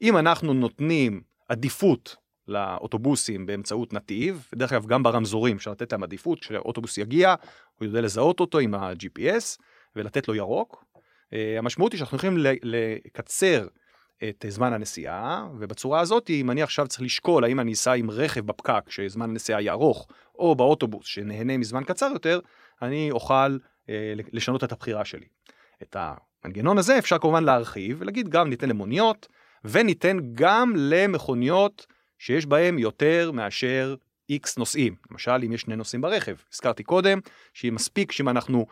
אם 0.02 0.17
אנחנו 0.17 0.54
נותנים 0.54 1.22
עדיפות 1.50 2.15
לאוטובוסים 2.47 3.45
באמצעות 3.45 3.93
נתיב, 3.93 4.47
ודרך 4.53 4.73
אגב 4.73 4.86
גם 4.86 5.03
ברמזורים 5.03 5.55
אפשר 5.55 5.71
לתת 5.71 5.91
להם 5.91 6.03
עדיפות, 6.03 6.39
כשאוטובוס 6.39 6.97
יגיע 6.97 7.36
הוא 7.79 7.86
יודע 7.86 8.01
לזהות 8.01 8.39
אותו 8.39 8.60
עם 8.60 8.73
ה-GPS 8.73 9.57
ולתת 9.95 10.27
לו 10.27 10.36
ירוק. 10.36 10.83
Uh, 11.25 11.36
המשמעות 11.57 11.91
היא 11.91 11.99
שאנחנו 11.99 12.17
יכולים 12.17 12.38
לקצר 12.63 13.67
את 14.23 14.45
זמן 14.47 14.73
הנסיעה, 14.73 15.47
ובצורה 15.60 15.99
הזאת, 15.99 16.29
אם 16.29 16.51
אני 16.51 16.62
עכשיו 16.62 16.88
צריך 16.88 17.01
לשקול 17.01 17.43
האם 17.43 17.60
אני 17.60 17.73
אסע 17.73 17.93
עם 17.93 18.12
רכב 18.12 18.45
בפקק, 18.45 18.89
שזמן 18.89 19.29
הנסיעה 19.29 19.62
יהיה 19.62 19.71
ארוך, 19.71 20.07
או 20.36 20.55
באוטובוס 20.55 21.07
שנהנה 21.07 21.57
מזמן 21.57 21.83
קצר 21.83 22.10
יותר, 22.13 22.39
אני 22.81 23.12
אוכל 23.12 23.57
אה, 23.89 24.13
לשנות 24.31 24.63
את 24.63 24.71
הבחירה 24.71 25.05
שלי. 25.05 25.25
את 25.83 25.95
המנגנון 25.99 26.77
הזה 26.77 26.97
אפשר 26.97 27.17
כמובן 27.17 27.43
להרחיב 27.43 27.97
ולהגיד 27.99 28.29
גם 28.29 28.49
ניתן 28.49 28.69
למוניות, 28.69 29.27
וניתן 29.65 30.17
גם 30.33 30.73
למכוניות 30.75 31.88
שיש 32.19 32.45
בהן 32.45 32.80
יותר 32.80 33.32
מאשר 33.32 33.95
X 34.32 34.53
נוסעים. 34.58 34.95
למשל, 35.12 35.32
אם 35.45 35.53
יש 35.53 35.62
שני 35.62 35.75
נוסעים 35.75 36.01
ברכב. 36.01 36.36
הזכרתי 36.53 36.84
קודם, 36.84 37.19
שיהיה 37.53 37.71
מספיק 37.71 38.12
שאם 38.12 38.30
אנחנו 38.30 38.65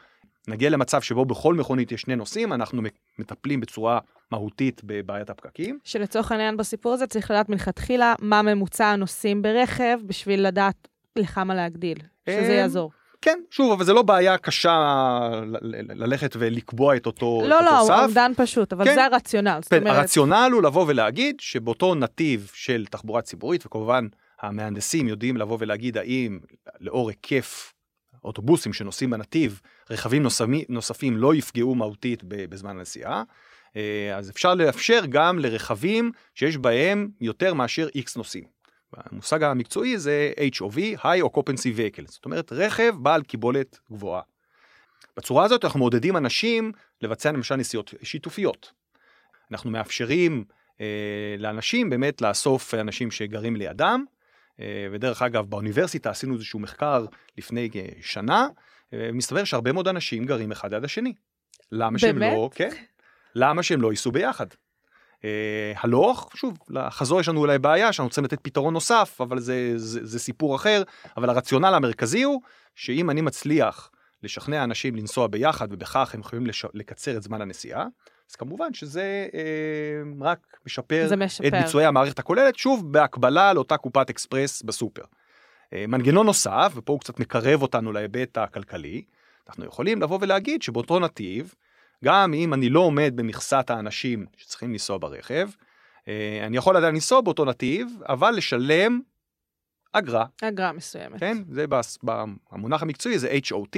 נגיע 0.47 0.69
למצב 0.69 1.01
שבו 1.01 1.25
בכל 1.25 1.53
מכונית 1.53 1.91
יש 1.91 2.01
שני 2.01 2.15
נוסעים, 2.15 2.53
אנחנו 2.53 2.81
מטפלים 3.19 3.59
בצורה 3.59 3.99
מהותית 4.31 4.81
בבעיית 4.83 5.29
הפקקים. 5.29 5.79
שלצורך 5.83 6.31
העניין 6.31 6.57
בסיפור 6.57 6.93
הזה 6.93 7.07
צריך 7.07 7.31
לדעת 7.31 7.49
מלכתחילה 7.49 8.13
מה 8.19 8.41
ממוצע 8.41 8.85
הנוסעים 8.85 9.41
ברכב, 9.41 9.97
בשביל 10.05 10.47
לדעת 10.47 10.87
לכמה 11.15 11.55
להגדיל, 11.55 11.97
שזה 12.29 12.49
אה, 12.49 12.53
יעזור. 12.53 12.91
כן, 13.25 13.39
שוב, 13.51 13.71
אבל 13.71 13.85
זה 13.85 13.93
לא 13.93 14.01
בעיה 14.01 14.37
קשה 14.37 15.29
ללכת 15.71 16.35
ולקבוע 16.39 16.95
את 16.95 17.05
אותו, 17.05 17.41
לא, 17.47 17.59
את 17.59 17.65
לא, 17.65 17.83
סף. 17.83 17.89
לא, 17.89 18.05
אומדן 18.05 18.31
פשוט, 18.35 18.73
אבל 18.73 18.85
כן. 18.85 18.95
זה 18.95 19.05
הרציונל. 19.05 19.59
כן, 19.69 19.77
אומרת, 19.77 19.97
הרציונל 19.97 20.49
הוא 20.53 20.63
לבוא 20.63 20.85
ולהגיד 20.87 21.35
שבאותו 21.39 21.95
נתיב 21.95 22.51
של 22.53 22.85
תחבורה 22.85 23.21
ציבורית, 23.21 23.65
וכמובן 23.65 24.07
המהנדסים 24.41 25.07
יודעים 25.07 25.37
לבוא 25.37 25.57
ולהגיד 25.59 25.97
האם 25.97 26.39
לאור 26.79 27.09
היקף 27.09 27.73
אוטובוסים 28.23 28.73
שנוסעים 28.73 29.09
בנתיב, 29.09 29.61
רכבים 29.89 30.23
נוספים, 30.23 30.63
נוספים 30.69 31.17
לא 31.17 31.35
יפגעו 31.35 31.75
מהותית 31.75 32.23
בזמן 32.23 32.77
הנסיעה, 32.77 33.23
אה, 33.75 34.15
אז 34.17 34.29
אפשר 34.29 34.55
לאפשר 34.55 35.01
גם 35.09 35.39
לרכבים 35.39 36.11
שיש 36.35 36.57
בהם 36.57 37.09
יותר 37.21 37.53
מאשר 37.53 37.87
X 37.97 38.11
נוסעים. 38.17 38.54
המושג 38.97 39.43
המקצועי 39.43 39.97
זה 39.97 40.31
HOV, 40.55 40.99
High 40.99 41.23
Occupancy 41.23 41.77
Vehicle, 41.77 42.11
זאת 42.11 42.25
אומרת 42.25 42.51
רכב 42.53 42.95
בעל 42.99 43.23
קיבולת 43.23 43.79
גבוהה. 43.91 44.21
בצורה 45.17 45.45
הזאת 45.45 45.65
אנחנו 45.65 45.79
מעודדים 45.79 46.17
אנשים 46.17 46.71
לבצע 47.01 47.31
למשל 47.31 47.55
נסיעות 47.55 47.93
שיתופיות. 48.03 48.71
אנחנו 49.51 49.69
מאפשרים 49.69 50.43
אה, 50.81 51.35
לאנשים 51.39 51.89
באמת 51.89 52.21
לאסוף 52.21 52.73
אנשים 52.73 53.11
שגרים 53.11 53.55
לידם, 53.55 54.03
אה, 54.59 54.87
ודרך 54.91 55.21
אגב 55.21 55.45
באוניברסיטה 55.49 56.09
עשינו 56.09 56.33
איזשהו 56.33 56.59
מחקר 56.59 57.05
לפני 57.37 57.69
אה, 57.75 57.85
שנה, 58.01 58.47
אה, 58.93 59.09
מסתבר 59.13 59.43
שהרבה 59.43 59.71
מאוד 59.71 59.87
אנשים 59.87 60.25
גרים 60.25 60.51
אחד 60.51 60.73
ליד 60.73 60.83
השני. 60.83 61.13
למה 61.71 61.99
שהם 61.99 62.19
באמת? 62.19 62.33
לא, 62.33 62.49
כן, 62.55 62.69
למה 63.35 63.63
שהם 63.63 63.81
לא 63.81 63.91
ייסעו 63.91 64.11
ביחד? 64.11 64.47
אה, 65.25 65.73
הלוך, 65.77 66.31
שוב, 66.35 66.57
לחזור 66.69 67.19
יש 67.19 67.29
לנו 67.29 67.39
אולי 67.39 67.59
בעיה 67.59 67.93
שאנחנו 67.93 68.09
צריכים 68.09 68.23
לתת 68.25 68.39
פתרון 68.41 68.73
נוסף, 68.73 69.17
אבל 69.21 69.39
זה, 69.39 69.73
זה, 69.75 69.99
זה 70.03 70.19
סיפור 70.19 70.55
אחר, 70.55 70.83
אבל 71.17 71.29
הרציונל 71.29 71.73
המרכזי 71.73 72.23
הוא 72.23 72.41
שאם 72.75 73.09
אני 73.09 73.21
מצליח 73.21 73.91
לשכנע 74.23 74.63
אנשים 74.63 74.95
לנסוע 74.95 75.27
ביחד 75.27 75.67
ובכך 75.71 76.13
הם 76.13 76.19
יכולים 76.19 76.47
לש... 76.47 76.65
לקצר 76.73 77.17
את 77.17 77.23
זמן 77.23 77.41
הנסיעה, 77.41 77.85
אז 78.29 78.35
כמובן 78.35 78.73
שזה 78.73 79.27
אה, 79.33 80.25
רק 80.27 80.39
משפר, 80.65 81.15
משפר. 81.17 81.47
את 81.47 81.53
ביצועי 81.53 81.85
המערכת 81.85 82.19
הכוללת, 82.19 82.55
שוב 82.55 82.91
בהקבלה 82.91 83.53
לאותה 83.53 83.77
קופת 83.77 84.09
אקספרס 84.09 84.61
בסופר. 84.61 85.03
אה, 85.73 85.85
מנגנון 85.87 86.25
נוסף, 86.25 86.73
ופה 86.75 86.93
הוא 86.93 86.99
קצת 86.99 87.19
מקרב 87.19 87.61
אותנו 87.61 87.91
להיבט 87.91 88.37
הכלכלי, 88.37 89.01
אנחנו 89.47 89.65
יכולים 89.65 90.01
לבוא 90.01 90.17
ולהגיד 90.21 90.61
שבאותו 90.61 90.99
נתיב, 90.99 91.53
גם 92.03 92.33
אם 92.33 92.53
אני 92.53 92.69
לא 92.69 92.79
עומד 92.79 93.13
במכסת 93.15 93.69
האנשים 93.69 94.25
שצריכים 94.37 94.71
לנסוע 94.71 94.97
ברכב, 94.97 95.49
אה, 96.07 96.43
אני 96.45 96.57
יכול 96.57 96.77
עדיין 96.77 96.93
לנסוע 96.93 97.21
באותו 97.21 97.45
נתיב, 97.45 97.87
אבל 98.09 98.31
לשלם 98.31 99.01
אגרה, 99.91 100.25
אגרה 100.41 100.71
מסוימת. 100.71 101.19
כן? 101.19 101.37
זה 101.49 101.65
במונח 102.03 102.81
המקצועי 102.81 103.19
זה 103.19 103.37
HOT, 103.51 103.77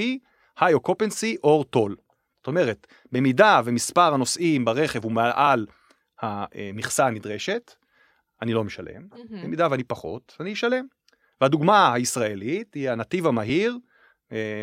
High 0.58 0.74
Occupancy 0.84 1.46
or 1.46 1.76
Toll. 1.76 1.94
זאת 2.36 2.46
אומרת, 2.46 2.86
במידה 3.12 3.60
ומספר 3.64 4.14
הנוסעים 4.14 4.64
ברכב 4.64 5.04
הוא 5.04 5.12
מעל 5.12 5.66
המכסה 6.20 7.06
הנדרשת, 7.06 7.74
אני 8.42 8.52
לא 8.54 8.64
משלם. 8.64 9.02
מהמם. 9.10 9.42
במידה 9.42 9.68
ואני 9.70 9.84
פחות, 9.84 10.36
אני 10.40 10.52
אשלם. 10.52 10.86
והדוגמה 11.40 11.94
הישראלית 11.94 12.74
היא 12.74 12.90
הנתיב 12.90 13.26
המהיר 13.26 13.78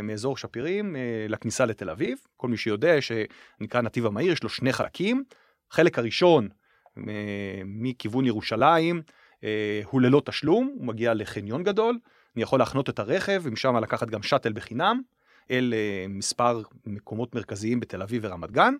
מאזור 0.04 0.38
שפירים 0.38 0.95
אה, 0.95 1.25
לכניסה 1.30 1.65
לתל 1.65 1.89
אביב. 1.89 2.17
כל 2.38 2.47
מי 2.47 2.58
שיודע 2.58 3.01
שנקרא 3.01 3.82
נתיב 3.82 4.06
המהיר, 4.06 4.32
יש 4.32 4.43
לו 4.43 4.49
שני 4.49 4.73
חלקים. 4.73 5.23
החלק 5.71 5.99
הראשון 5.99 6.49
אה, 6.97 7.62
מכיוון 7.65 8.25
ירושלים 8.25 9.01
אה, 9.43 9.82
הוא 9.86 10.01
ללא 10.01 10.21
תשלום, 10.25 10.75
הוא 10.78 10.88
מגיע 10.88 11.13
לחניון 11.13 11.63
גדול. 11.63 11.99
אני 12.36 12.43
יכול 12.43 12.60
להחנות 12.60 12.89
את 12.89 12.99
הרכב 12.99 13.41
ומשם 13.43 13.75
לקחת 13.75 14.10
גם 14.10 14.23
שאטל 14.23 14.54
בחינם 14.54 15.01
אל 15.51 15.73
אה, 15.73 16.06
מספר 16.10 16.62
מקומות 16.86 17.36
מרכזיים 17.36 17.80
בתל 17.80 18.01
אביב 18.01 18.21
ורמת 18.25 18.51
גן. 18.51 18.73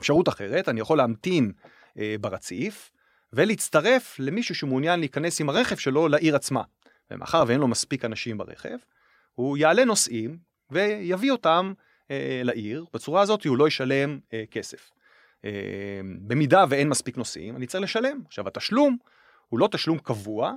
אפשרות 0.00 0.28
אחרת, 0.28 0.68
אני 0.68 0.80
יכול 0.80 0.98
להמתין 0.98 1.52
אה, 1.98 2.16
ברציף 2.20 2.90
ולהצטרף 3.32 4.16
למישהו 4.18 4.54
שמעוניין 4.54 5.00
להיכנס 5.00 5.40
עם 5.40 5.48
הרכב 5.48 5.76
שלו 5.76 6.08
לעיר 6.08 6.36
עצמה. 6.36 6.62
ומאחר 7.10 7.44
ואין 7.46 7.60
לו 7.60 7.68
מספיק 7.68 8.04
אנשים 8.04 8.38
ברכב, 8.38 8.76
הוא 9.34 9.56
יעלה 9.56 9.84
נוסעים 9.84 10.38
ויביא 10.70 11.32
אותם 11.32 11.72
אה, 12.10 12.40
לעיר, 12.44 12.84
בצורה 12.94 13.22
הזאת 13.22 13.44
הוא 13.44 13.58
לא 13.58 13.68
ישלם 13.68 14.18
אה, 14.32 14.44
כסף. 14.50 14.90
אה, 15.44 16.00
במידה 16.26 16.64
ואין 16.68 16.88
מספיק 16.88 17.16
נוסעים, 17.16 17.56
אני 17.56 17.66
צריך 17.66 17.82
לשלם. 17.84 18.20
עכשיו, 18.26 18.48
התשלום 18.48 18.96
הוא 19.48 19.58
לא 19.60 19.68
תשלום 19.72 19.98
קבוע, 19.98 20.54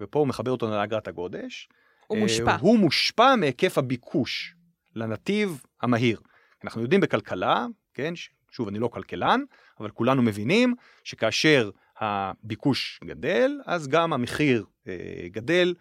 ופה 0.00 0.18
הוא 0.18 0.28
מחבר 0.28 0.50
אותו 0.50 0.70
לאגרת 0.70 1.08
הגודש. 1.08 1.68
הוא 2.06 2.16
אה, 2.16 2.22
מושפע. 2.22 2.56
הוא 2.60 2.78
מושפע 2.78 3.36
מהיקף 3.36 3.78
הביקוש 3.78 4.54
לנתיב 4.96 5.62
המהיר. 5.82 6.20
אנחנו 6.64 6.82
יודעים 6.82 7.00
בכלכלה, 7.00 7.66
כן, 7.94 8.12
שוב, 8.50 8.68
אני 8.68 8.78
לא 8.78 8.88
כלכלן, 8.88 9.40
אבל 9.80 9.90
כולנו 9.90 10.22
מבינים 10.22 10.74
שכאשר 11.04 11.70
הביקוש 11.98 13.00
גדל, 13.04 13.60
אז 13.66 13.88
גם 13.88 14.12
המחיר 14.12 14.64
אה, 14.86 15.26
גדל, 15.26 15.74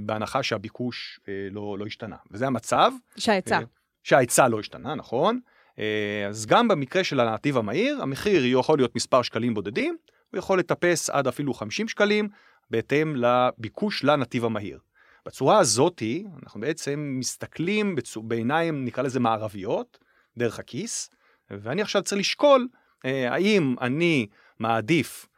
בהנחה 0.00 0.42
שהביקוש 0.42 1.20
אה, 1.28 1.48
לא, 1.50 1.76
לא 1.78 1.86
השתנה. 1.86 2.16
וזה 2.30 2.46
המצב. 2.46 2.92
שההיצע. 3.16 3.56
אה, 3.58 3.62
שההיצע 4.02 4.48
לא 4.48 4.60
השתנה, 4.60 4.94
נכון. 4.94 5.40
אה, 5.78 6.26
אז 6.28 6.46
גם 6.46 6.68
במקרה 6.68 7.04
של 7.04 7.20
הנתיב 7.20 7.56
המהיר, 7.56 8.02
המחיר 8.02 8.42
יכול 8.46 8.78
להיות 8.78 8.96
מספר 8.96 9.22
שקלים 9.22 9.54
בודדים, 9.54 9.96
הוא 10.30 10.38
יכול 10.38 10.58
לטפס 10.58 11.10
עד 11.10 11.26
אפילו 11.26 11.54
50 11.54 11.88
שקלים, 11.88 12.28
בהתאם 12.70 13.16
לביקוש 13.16 14.04
לנתיב 14.04 14.44
המהיר. 14.44 14.78
בצורה 15.26 15.58
הזאתי, 15.58 16.24
אנחנו 16.42 16.60
בעצם 16.60 17.16
מסתכלים 17.18 17.96
בצו- 17.96 18.22
בעיניים, 18.22 18.84
נקרא 18.84 19.02
לזה 19.02 19.20
מערביות, 19.20 19.98
דרך 20.36 20.58
הכיס, 20.58 21.10
ואני 21.50 21.82
עכשיו 21.82 22.02
צריך 22.02 22.20
לשקול 22.20 22.68
אה, 23.04 23.32
האם 23.32 23.74
אני 23.80 24.26
מעדיף 24.58 25.26
אה, 25.26 25.29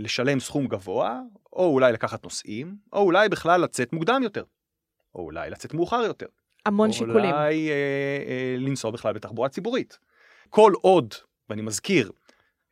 לשלם 0.00 0.40
סכום 0.40 0.66
גבוה, 0.66 1.20
או 1.52 1.66
אולי 1.66 1.92
לקחת 1.92 2.24
נוסעים, 2.24 2.76
או 2.92 3.02
אולי 3.02 3.28
בכלל 3.28 3.60
לצאת 3.60 3.92
מוקדם 3.92 4.20
יותר, 4.22 4.44
או 5.14 5.20
אולי 5.20 5.50
לצאת 5.50 5.74
מאוחר 5.74 6.02
יותר. 6.06 6.26
המון 6.66 6.88
או 6.88 6.94
שיקולים. 6.94 7.16
אולי 7.16 7.70
אה, 7.70 7.74
אה, 8.26 8.56
לנסוע 8.58 8.90
בכלל 8.90 9.12
בתחבורה 9.12 9.48
ציבורית. 9.48 9.98
כל 10.50 10.72
עוד, 10.80 11.14
ואני 11.50 11.62
מזכיר, 11.62 12.12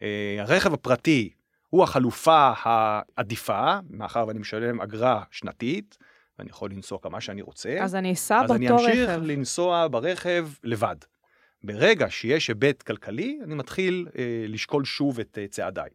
אה, 0.02 0.36
הרכב 0.38 0.74
הפרטי 0.74 1.30
הוא 1.70 1.82
החלופה 1.82 2.52
העדיפה, 2.62 3.78
מאחר 3.90 4.24
ואני 4.28 4.38
משלם 4.38 4.80
אגרה 4.80 5.22
שנתית, 5.30 5.98
ואני 6.38 6.50
יכול 6.50 6.70
לנסוע 6.70 6.98
כמה 7.02 7.20
שאני 7.20 7.42
רוצה, 7.42 7.76
אז 7.80 7.94
אני 7.94 8.12
אסע 8.12 8.40
אז 8.44 8.52
אני 8.52 8.68
באותו 8.68 8.84
אמשיך 8.84 9.08
רכב. 9.08 9.22
לנסוע 9.22 9.88
ברכב 9.88 10.48
לבד. 10.64 10.96
ברגע 11.62 12.10
שיש 12.10 12.48
היבט 12.48 12.82
כלכלי, 12.82 13.38
אני 13.44 13.54
מתחיל 13.54 14.06
אה, 14.18 14.44
לשקול 14.48 14.84
שוב 14.84 15.20
את 15.20 15.38
אה, 15.40 15.46
צעדיי. 15.48 15.90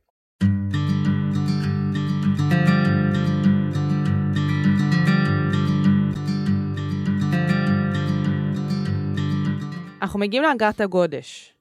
אנחנו 10.06 10.20
מגיעים 10.20 10.44
לאגרת 10.44 10.82
הגודש. 10.82 11.54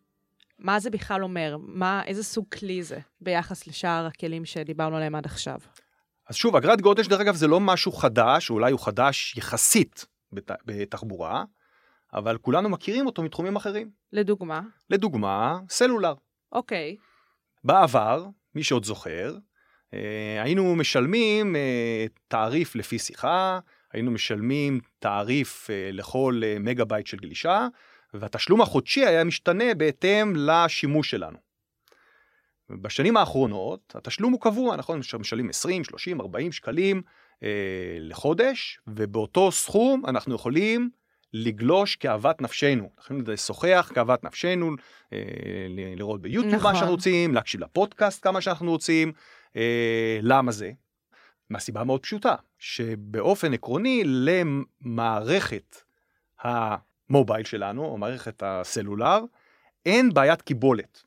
מה 0.58 0.80
זה 0.80 0.90
בכלל 0.90 1.22
אומר? 1.22 1.56
מה, 1.60 2.02
איזה 2.06 2.24
סוג 2.24 2.44
כלי 2.58 2.82
זה 2.82 2.98
ביחס 3.20 3.66
לשאר 3.66 4.06
הכלים 4.06 4.44
שדיברנו 4.44 4.96
עליהם 4.96 5.14
עד 5.14 5.26
עכשיו? 5.26 5.58
אז 6.28 6.36
שוב, 6.36 6.56
אגרת 6.56 6.80
גודש, 6.80 7.06
דרך 7.06 7.20
אגב, 7.20 7.34
זה 7.34 7.46
לא 7.46 7.60
משהו 7.60 7.92
חדש, 7.92 8.50
אולי 8.50 8.72
הוא 8.72 8.80
חדש 8.80 9.36
יחסית 9.36 10.06
בת, 10.32 10.50
בתחבורה, 10.64 11.44
אבל 12.14 12.38
כולנו 12.38 12.68
מכירים 12.68 13.06
אותו 13.06 13.22
מתחומים 13.22 13.56
אחרים. 13.56 13.90
לדוגמה, 14.12 14.60
לדוגמה, 14.90 15.58
סלולר. 15.68 16.14
אוקיי, 16.52 16.96
בעבר, 17.64 18.26
מי 18.54 18.62
שעוד 18.62 18.84
זוכר, 18.84 19.36
אה, 19.94 20.42
היינו 20.42 20.76
משלמים 20.76 21.56
אה, 21.56 22.06
תעריף 22.28 22.76
לפי 22.76 22.98
שיחה, 22.98 23.58
היינו 23.92 24.10
משלמים 24.10 24.80
תעריף 24.98 25.70
אה, 25.70 25.90
לכל 25.92 26.40
אה, 26.44 26.56
מגה 26.60 26.84
בייט 26.84 27.06
של 27.06 27.16
גלישה, 27.16 27.68
והתשלום 28.14 28.60
החודשי 28.60 29.06
היה 29.06 29.24
משתנה 29.24 29.74
בהתאם 29.74 30.32
לשימוש 30.36 31.10
שלנו. 31.10 31.38
בשנים 32.70 33.16
האחרונות 33.16 33.92
התשלום 33.96 34.32
הוא 34.32 34.40
קבוע, 34.40 34.76
נכון? 34.76 35.00
משלמים 35.18 35.48
20, 35.48 35.84
30, 35.84 36.20
40 36.20 36.52
שקלים 36.52 37.02
אה, 37.42 37.48
לחודש, 38.00 38.80
ובאותו 38.86 39.52
סכום 39.52 40.02
אנחנו 40.06 40.34
יכולים 40.34 40.90
לגלוש 41.32 41.96
כאוות 41.96 42.42
נפשנו. 42.42 42.82
אנחנו 42.82 43.02
יכולים 43.02 43.24
לשוחח 43.26 43.90
כאוות 43.94 44.24
נפשנו, 44.24 44.70
אה, 45.12 45.18
לראות 45.96 46.22
ביוטיוב 46.22 46.54
נכון. 46.54 46.72
מה 46.72 46.78
שאנחנו 46.78 46.94
רוצים, 46.94 47.34
להקשיב 47.34 47.60
לפודקאסט 47.60 48.22
כמה 48.22 48.40
שאנחנו 48.40 48.70
רוצים. 48.70 49.12
אה, 49.56 50.18
למה 50.22 50.52
זה? 50.52 50.72
מהסיבה 51.50 51.84
מאוד 51.84 52.02
פשוטה, 52.02 52.34
שבאופן 52.58 53.54
עקרוני 53.54 54.02
למערכת 54.04 55.76
המובייל 57.10 57.44
שלנו, 57.44 57.84
או 57.84 57.98
מערכת 57.98 58.42
הסלולר, 58.46 59.20
אין 59.86 60.14
בעיית 60.14 60.42
קיבולת. 60.42 61.02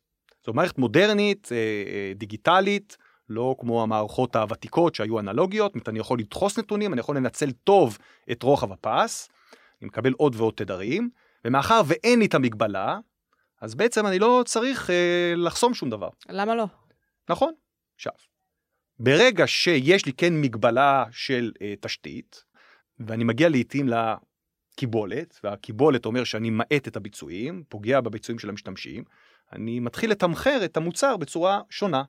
זו 0.45 0.53
מערכת 0.53 0.77
מודרנית, 0.77 1.49
אה, 1.51 1.57
אה, 1.57 2.11
דיגיטלית, 2.15 2.97
לא 3.29 3.55
כמו 3.59 3.83
המערכות 3.83 4.35
הוותיקות 4.35 4.95
שהיו 4.95 5.19
אנלוגיות, 5.19 5.73
זאת 5.77 5.89
אני 5.89 5.99
יכול 5.99 6.19
לדחוס 6.19 6.59
נתונים, 6.59 6.93
אני 6.93 6.99
יכול 6.99 7.17
לנצל 7.17 7.51
טוב 7.51 7.97
את 8.31 8.43
רוחב 8.43 8.71
הפס, 8.71 9.29
אני 9.81 9.87
מקבל 9.87 10.13
עוד 10.13 10.35
ועוד 10.35 10.53
תדרים, 10.53 11.09
ומאחר 11.45 11.81
ואין 11.87 12.19
לי 12.19 12.25
את 12.25 12.35
המגבלה, 12.35 12.99
אז 13.61 13.75
בעצם 13.75 14.07
אני 14.07 14.19
לא 14.19 14.43
צריך 14.45 14.89
אה, 14.89 15.33
לחסום 15.35 15.73
שום 15.73 15.89
דבר. 15.89 16.09
למה 16.29 16.55
לא? 16.55 16.65
נכון. 17.29 17.53
עכשיו, 17.95 18.13
ברגע 18.99 19.47
שיש 19.47 20.05
לי 20.05 20.13
כן 20.13 20.41
מגבלה 20.41 21.05
של 21.11 21.51
אה, 21.61 21.73
תשתית, 21.81 22.43
ואני 22.99 23.23
מגיע 23.23 23.49
לעיתים 23.49 23.87
לקיבולת, 24.77 25.39
והקיבולת 25.43 26.05
אומר 26.05 26.23
שאני 26.23 26.49
מאט 26.49 26.87
את 26.87 26.95
הביצועים, 26.95 27.63
פוגע 27.69 28.01
בביצועים 28.01 28.39
של 28.39 28.49
המשתמשים, 28.49 29.03
אני 29.53 29.79
מתחיל 29.79 30.11
לתמחר 30.11 30.65
את 30.65 30.77
המוצר 30.77 31.17
בצורה 31.17 31.61
שונה. 31.69 32.03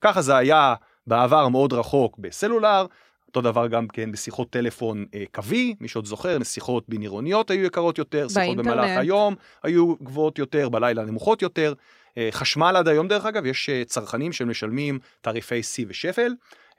ככה 0.00 0.22
זה 0.22 0.36
היה 0.36 0.74
בעבר 1.06 1.44
המאוד 1.44 1.72
רחוק 1.72 2.18
בסלולר, 2.18 2.86
אותו 3.28 3.40
דבר 3.40 3.66
גם 3.66 3.88
כן 3.88 4.12
בשיחות 4.12 4.50
טלפון 4.50 5.06
אה, 5.14 5.24
קווי, 5.32 5.74
מי 5.80 5.88
שעוד 5.88 6.04
זוכר, 6.04 6.42
שיחות 6.42 6.84
בין 6.88 7.00
עירוניות 7.00 7.50
היו 7.50 7.64
יקרות 7.64 7.98
יותר, 7.98 8.28
שיחות 8.28 8.42
באינטרנט. 8.42 8.66
במהלך 8.66 8.98
היום 8.98 9.34
היו 9.62 9.94
גבוהות 10.02 10.38
יותר, 10.38 10.68
בלילה 10.68 11.04
נמוכות 11.04 11.42
יותר. 11.42 11.74
אה, 12.18 12.28
חשמל 12.30 12.76
עד 12.76 12.88
היום 12.88 13.08
דרך 13.08 13.26
אגב, 13.26 13.46
יש 13.46 13.68
אה, 13.68 13.82
צרכנים 13.84 14.32
שמשלמים 14.32 14.98
תעריפי 15.20 15.60
C 15.60 15.84
ושפל, 15.88 16.32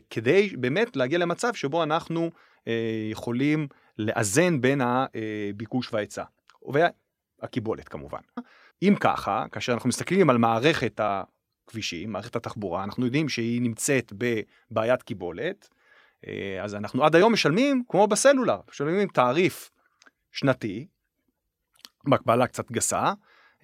כדי 0.09 0.49
באמת 0.57 0.95
להגיע 0.95 1.17
למצב 1.17 1.53
שבו 1.53 1.83
אנחנו 1.83 2.31
אה, 2.67 2.73
יכולים 3.11 3.67
לאזן 3.97 4.61
בין 4.61 4.81
הביקוש 4.83 5.93
וההיצע. 5.93 6.23
והקיבולת 7.41 7.89
כמובן. 7.89 8.19
אם 8.81 8.95
ככה, 8.99 9.45
כאשר 9.51 9.73
אנחנו 9.73 9.89
מסתכלים 9.89 10.29
על 10.29 10.37
מערכת 10.37 10.99
הכבישים, 11.03 12.11
מערכת 12.11 12.35
התחבורה, 12.35 12.83
אנחנו 12.83 13.05
יודעים 13.05 13.29
שהיא 13.29 13.61
נמצאת 13.61 14.13
בבעיית 14.17 15.03
קיבולת, 15.03 15.69
אז 16.63 16.75
אנחנו 16.75 17.05
עד 17.05 17.15
היום 17.15 17.33
משלמים 17.33 17.83
כמו 17.89 18.07
בסלולר, 18.07 18.59
משלמים 18.69 19.07
תעריף 19.07 19.71
שנתי, 20.31 20.87
בהקבלה 22.07 22.47
קצת 22.47 22.71
גסה, 22.71 23.13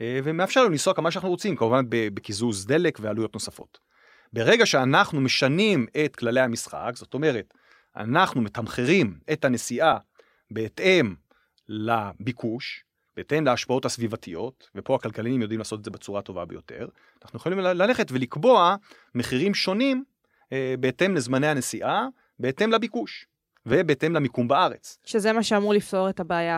ומאפשר 0.01 0.61
לנו 0.61 0.69
לנסוע 0.69 0.93
כמה 0.93 1.11
שאנחנו 1.11 1.29
רוצים, 1.29 1.55
כמובן 1.55 1.85
בקיזוז 1.89 2.65
דלק 2.65 2.99
ועלויות 3.01 3.33
נוספות. 3.33 3.79
ברגע 4.33 4.65
שאנחנו 4.65 5.21
משנים 5.21 5.85
את 6.05 6.15
כללי 6.15 6.41
המשחק, 6.41 6.91
זאת 6.95 7.13
אומרת, 7.13 7.53
אנחנו 7.95 8.41
מתמחרים 8.41 9.19
את 9.33 9.45
הנסיעה 9.45 9.97
בהתאם 10.53 11.13
לביקוש, 11.69 12.83
בהתאם 13.17 13.45
להשפעות 13.45 13.85
הסביבתיות, 13.85 14.69
ופה 14.75 14.95
הכלכלנים 14.95 15.41
יודעים 15.41 15.59
לעשות 15.59 15.79
את 15.79 15.85
זה 15.85 15.91
בצורה 15.91 16.19
הטובה 16.19 16.45
ביותר, 16.45 16.87
אנחנו 17.23 17.37
יכולים 17.37 17.59
ללכת 17.59 18.11
ולקבוע 18.11 18.75
מחירים 19.15 19.53
שונים 19.53 20.03
אה, 20.53 20.75
בהתאם 20.79 21.15
לזמני 21.15 21.47
הנסיעה, 21.47 22.07
בהתאם 22.39 22.71
לביקוש, 22.71 23.25
ובהתאם 23.65 24.13
למיקום 24.13 24.47
בארץ. 24.47 24.97
שזה 25.05 25.33
מה 25.33 25.43
שאמור 25.43 25.73
לפתור 25.73 26.09
את 26.09 26.19
הבעיה 26.19 26.57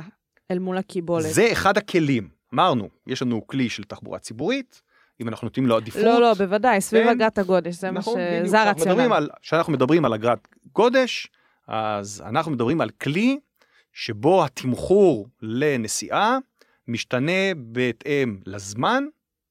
אל 0.52 0.60
מול 0.60 0.78
הקיבולת. 0.78 1.26
זה 1.26 1.52
אחד 1.52 1.78
הכלים. 1.78 2.30
אמרנו, 2.54 2.90
יש 3.08 3.22
לנו 3.22 3.48
כלי 3.48 3.70
של 3.70 3.84
תחבורה 3.84 4.20
ציבורית, 4.20 4.82
אם 5.22 5.28
אנחנו 5.28 5.46
נותנים 5.46 5.68
לו 5.68 5.76
עדיפות. 5.76 6.04
לא, 6.04 6.22
לא, 6.22 6.34
בוודאי, 6.34 6.82
סביב 6.82 7.04
כן, 7.04 7.10
אגרת 7.10 7.38
הגודש, 7.38 7.76
זה 7.76 7.92
נכון, 7.92 8.20
מה 8.20 8.46
ש... 8.46 8.50
זה 8.50 8.62
הרציונל. 8.62 9.30
כשאנחנו 9.42 9.74
מדברים 9.74 10.06
על 10.06 10.14
אגרת 10.14 10.48
גודש, 10.74 11.28
אז 11.68 12.24
אנחנו 12.26 12.52
מדברים 12.52 12.82
על 12.82 12.90
כלי 12.90 13.40
שבו 13.96 14.46
התמחור 14.46 15.28
לנסיעה 15.42 16.38
משתנה 16.88 17.54
בהתאם 17.58 18.40
לזמן 18.46 19.04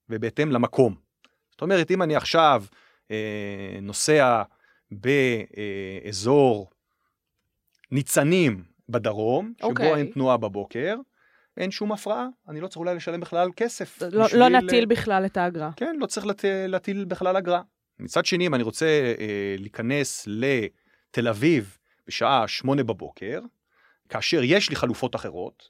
ובהתאם 0.09 0.53
למקום. 0.53 0.95
זאת 1.51 1.63
אומרת, 1.63 1.91
אם 1.91 2.03
אני 2.03 2.17
עכשיו 2.17 2.65
אה, 3.11 3.79
נוסע 3.83 4.43
באזור 4.91 6.71
ניצנים 7.91 8.65
בדרום, 8.89 9.53
שבו 9.59 9.67
okay. 9.67 9.71
אוקיי. 9.71 9.95
אין 9.95 10.07
תנועה 10.07 10.37
בבוקר, 10.37 10.97
אין 11.57 11.71
שום 11.71 11.93
הפרעה, 11.93 12.27
אני 12.49 12.61
לא 12.61 12.69
צריך 12.69 12.77
אולי 12.77 12.95
לשלם 12.95 13.21
בכלל 13.21 13.49
כסף. 13.57 14.03
לא, 14.13 14.27
לא 14.33 14.49
נטיל 14.49 14.87
בכלל 14.87 15.27
את 15.27 15.37
האגרה. 15.37 15.71
כן, 15.77 15.97
לא 15.99 16.07
צריך 16.07 16.27
לת... 16.27 16.45
להטיל 16.69 17.05
בכלל 17.05 17.37
אגרה. 17.37 17.63
מצד 17.99 18.25
שני, 18.25 18.47
אם 18.47 18.55
אני 18.55 18.63
רוצה 18.63 19.15
אה, 19.19 19.55
להיכנס 19.59 20.29
לתל 20.29 21.29
אביב 21.29 21.79
בשעה 22.07 22.49
שמונה 22.49 22.83
בבוקר, 22.83 23.41
כאשר 24.09 24.41
יש 24.43 24.71
לי 24.71 24.77
חלופות 24.77 25.17
אחרות, 25.17 25.69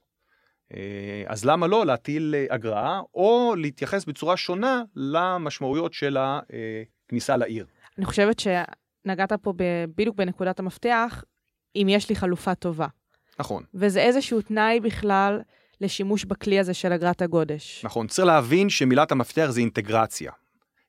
אה, 0.74 1.22
אז 1.26 1.44
למה 1.44 1.66
לא 1.66 1.86
להטיל 1.86 2.34
אה, 2.34 2.54
אגרה, 2.54 3.00
או 3.14 3.54
להתייחס 3.58 4.04
בצורה 4.04 4.36
שונה 4.36 4.82
למשמעויות 4.96 5.92
של 5.92 6.16
הכניסה 6.16 7.36
לעיר. 7.36 7.66
אני 7.98 8.06
חושבת 8.06 8.38
שנגעת 8.38 9.32
פה 9.32 9.52
בדיוק 9.56 10.16
בנקודת 10.16 10.58
המפתח, 10.58 11.24
אם 11.76 11.86
יש 11.90 12.08
לי 12.08 12.16
חלופה 12.16 12.54
טובה. 12.54 12.86
נכון. 13.38 13.64
וזה 13.74 14.00
איזשהו 14.00 14.40
תנאי 14.40 14.80
בכלל 14.80 15.40
לשימוש 15.80 16.24
בכלי 16.24 16.58
הזה 16.58 16.74
של 16.74 16.92
אגרת 16.92 17.22
הגודש. 17.22 17.84
נכון, 17.84 18.06
צריך 18.06 18.26
להבין 18.26 18.70
שמילת 18.70 19.12
המפתח 19.12 19.46
זה 19.50 19.60
אינטגרציה. 19.60 20.32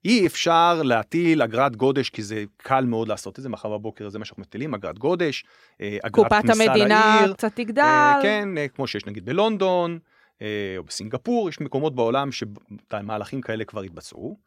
אי 0.06 0.28
אפשר 0.28 0.82
להטיל 0.84 1.42
אגרת 1.42 1.76
גודש, 1.76 2.10
כי 2.10 2.24
זה 2.24 2.44
קל 2.58 2.86
מאוד 2.86 3.08
לעשות 3.08 3.40
את 3.40 3.44
זה, 3.44 3.50
מחר 3.50 3.70
בבוקר 3.70 4.10
זה 4.10 4.20
מה 4.20 4.26
שאנחנו 4.26 4.42
מטילים, 4.42 4.74
אגרת 4.74 5.00
גודש, 5.00 5.46
אה, 5.82 5.98
אגרת 6.02 6.32
כניסה 6.32 6.66
לעיר. 6.66 6.68
קופת 6.68 6.70
המדינה 6.70 7.34
קצת 7.34 7.56
תגדל. 7.56 7.82
אה, 7.82 8.20
כן, 8.22 8.58
אה, 8.58 8.68
כמו 8.68 8.88
שיש 8.88 9.06
נגיד 9.06 9.26
בלונדון, 9.26 10.00
או 10.78 10.84
בסינגפור, 10.84 11.50
יש 11.50 11.62
מקומות 11.62 11.96
בעולם 11.96 12.30
שמהלכים 12.32 13.42
כאלה 13.42 13.66
כבר 13.66 13.82
התבצעו. 13.82 14.38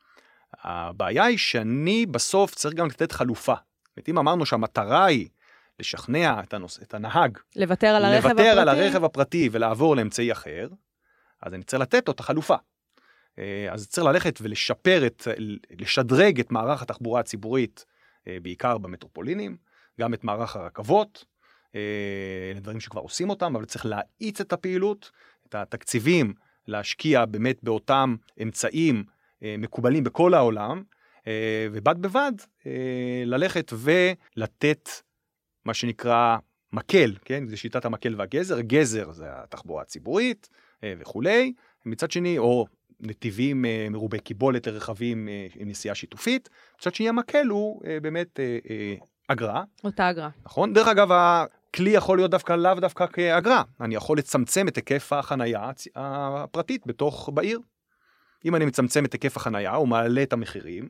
הבעיה 0.62 1.24
היא 1.24 1.38
שאני 1.38 2.06
בסוף 2.06 2.54
צריך 2.54 2.74
גם 2.74 2.86
לתת 2.86 3.12
חלופה. 3.12 3.54
זאת 3.54 3.96
אומרת, 3.96 4.08
אם 4.08 4.18
אמרנו 4.18 4.46
שהמטרה 4.46 5.04
היא 5.04 5.28
לשכנע 5.80 6.40
את, 6.40 6.54
הנוס... 6.54 6.80
את 6.82 6.94
הנהג, 6.94 7.38
לוותר 7.56 7.86
על 7.86 8.04
הרכב 8.04 8.26
לוותר 8.26 8.42
הפרטי, 8.42 8.60
על 8.60 8.68
הרכב 8.68 9.04
הפרטי 9.04 9.48
ולעבור 9.52 9.96
לאמצעי 9.96 10.32
אחר, 10.32 10.68
אז 11.42 11.54
אני 11.54 11.62
צריך 11.62 11.82
לתת 11.82 12.08
לו 12.08 12.12
את 12.14 12.20
החלופה. 12.20 12.56
אה, 13.38 13.72
אז 13.72 13.88
צריך 13.88 14.06
ללכת 14.06 14.38
ולשפר 14.42 15.06
את, 15.06 15.28
לשדרג 15.78 16.40
את 16.40 16.50
מערך 16.50 16.82
התחבורה 16.82 17.20
הציבורית, 17.20 17.84
אה, 18.28 18.36
בעיקר 18.42 18.78
במטרופולינים, 18.78 19.56
גם 20.00 20.14
את 20.14 20.24
מערך 20.24 20.56
הרכבות, 20.56 21.24
אה, 21.74 21.80
אלה 22.52 22.60
דברים 22.60 22.80
שכבר 22.80 23.00
עושים 23.00 23.30
אותם, 23.30 23.56
אבל 23.56 23.64
צריך 23.64 23.86
להאיץ 23.86 24.40
את 24.40 24.52
הפעילות, 24.52 25.10
את 25.48 25.54
התקציבים, 25.54 26.34
להשקיע 26.66 27.24
באמת 27.24 27.62
באותם 27.62 28.16
אמצעים 28.42 29.04
מקובלים 29.42 30.04
בכל 30.04 30.34
העולם, 30.34 30.82
ובד 31.72 32.02
בבד 32.02 32.32
ללכת 33.26 33.72
ולתת 33.76 34.88
מה 35.64 35.74
שנקרא 35.74 36.36
מקל, 36.72 37.14
כן? 37.24 37.46
זה 37.46 37.56
שיטת 37.56 37.84
המקל 37.84 38.14
והגזר, 38.18 38.60
גזר 38.60 39.12
זה 39.12 39.24
התחבורה 39.28 39.82
הציבורית 39.82 40.48
וכולי, 40.82 41.52
מצד 41.86 42.10
שני, 42.10 42.38
או 42.38 42.66
נתיבים 43.00 43.64
אה, 43.64 43.86
מרובי 43.90 44.18
קיבולת 44.18 44.66
לרכבים 44.66 45.28
אה, 45.28 45.46
עם 45.56 45.68
נסיעה 45.68 45.94
שיתופית. 45.94 46.48
מצד 46.78 46.94
שני 46.94 47.08
המקל 47.08 47.46
הוא 47.46 47.82
אה, 47.86 48.00
באמת 48.00 48.40
אגרה. 49.28 49.64
אותה 49.84 50.10
אגרה. 50.10 50.28
נכון? 50.44 50.72
דרך 50.72 50.88
אגב, 50.88 51.08
הכלי 51.12 51.90
יכול 51.90 52.18
להיות 52.18 52.30
דווקא 52.30 52.52
לאו 52.52 52.74
דווקא 52.74 53.06
כאגרה. 53.06 53.62
אני 53.80 53.94
יכול 53.94 54.18
לצמצם 54.18 54.68
את 54.68 54.76
היקף 54.76 55.12
החנייה 55.12 55.70
הפרטית 55.96 56.86
בתוך, 56.86 57.30
בעיר. 57.34 57.60
אם 58.44 58.54
אני 58.54 58.64
מצמצם 58.64 59.04
את 59.04 59.12
היקף 59.12 59.36
החנייה 59.36 59.78
ומעלה 59.78 60.22
את 60.22 60.32
המחירים, 60.32 60.88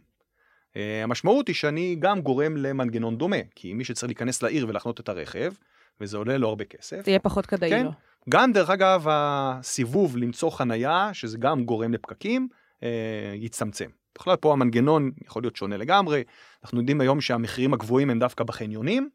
המשמעות 0.77 1.49
היא 1.49 1.55
שאני 1.55 1.97
גם 1.99 2.21
גורם 2.21 2.57
למנגנון 2.57 3.19
דומה, 3.19 3.37
כי 3.55 3.75
מי 3.75 3.85
שצריך 3.85 4.09
להיכנס 4.09 4.43
לעיר 4.43 4.67
ולחנות 4.69 5.01
את 5.01 5.09
הרכב, 5.09 5.53
וזה 6.01 6.17
עולה 6.17 6.37
לו 6.37 6.49
הרבה 6.49 6.65
כסף. 6.65 7.05
זה 7.05 7.11
יהיה 7.11 7.19
פחות 7.19 7.47
כדאי 7.47 7.71
כן? 7.71 7.85
לו. 7.85 7.91
גם 8.29 8.53
דרך 8.53 8.71
אגב 8.71 9.07
הסיבוב 9.11 10.17
למצוא 10.17 10.51
חנייה, 10.51 11.11
שזה 11.13 11.39
גם 11.39 11.65
גורם 11.65 11.93
לפקקים, 11.93 12.49
אה, 12.83 13.33
יצטמצם. 13.35 13.89
בכלל 14.19 14.37
פה 14.37 14.53
המנגנון 14.53 15.11
יכול 15.25 15.43
להיות 15.43 15.57
שונה 15.57 15.77
לגמרי. 15.77 16.23
אנחנו 16.63 16.79
יודעים 16.79 17.01
היום 17.01 17.21
שהמחירים 17.21 17.75
הגבוהים 17.75 18.11
הם 18.11 18.19
דווקא 18.19 18.45
בחניונים, 18.45 19.09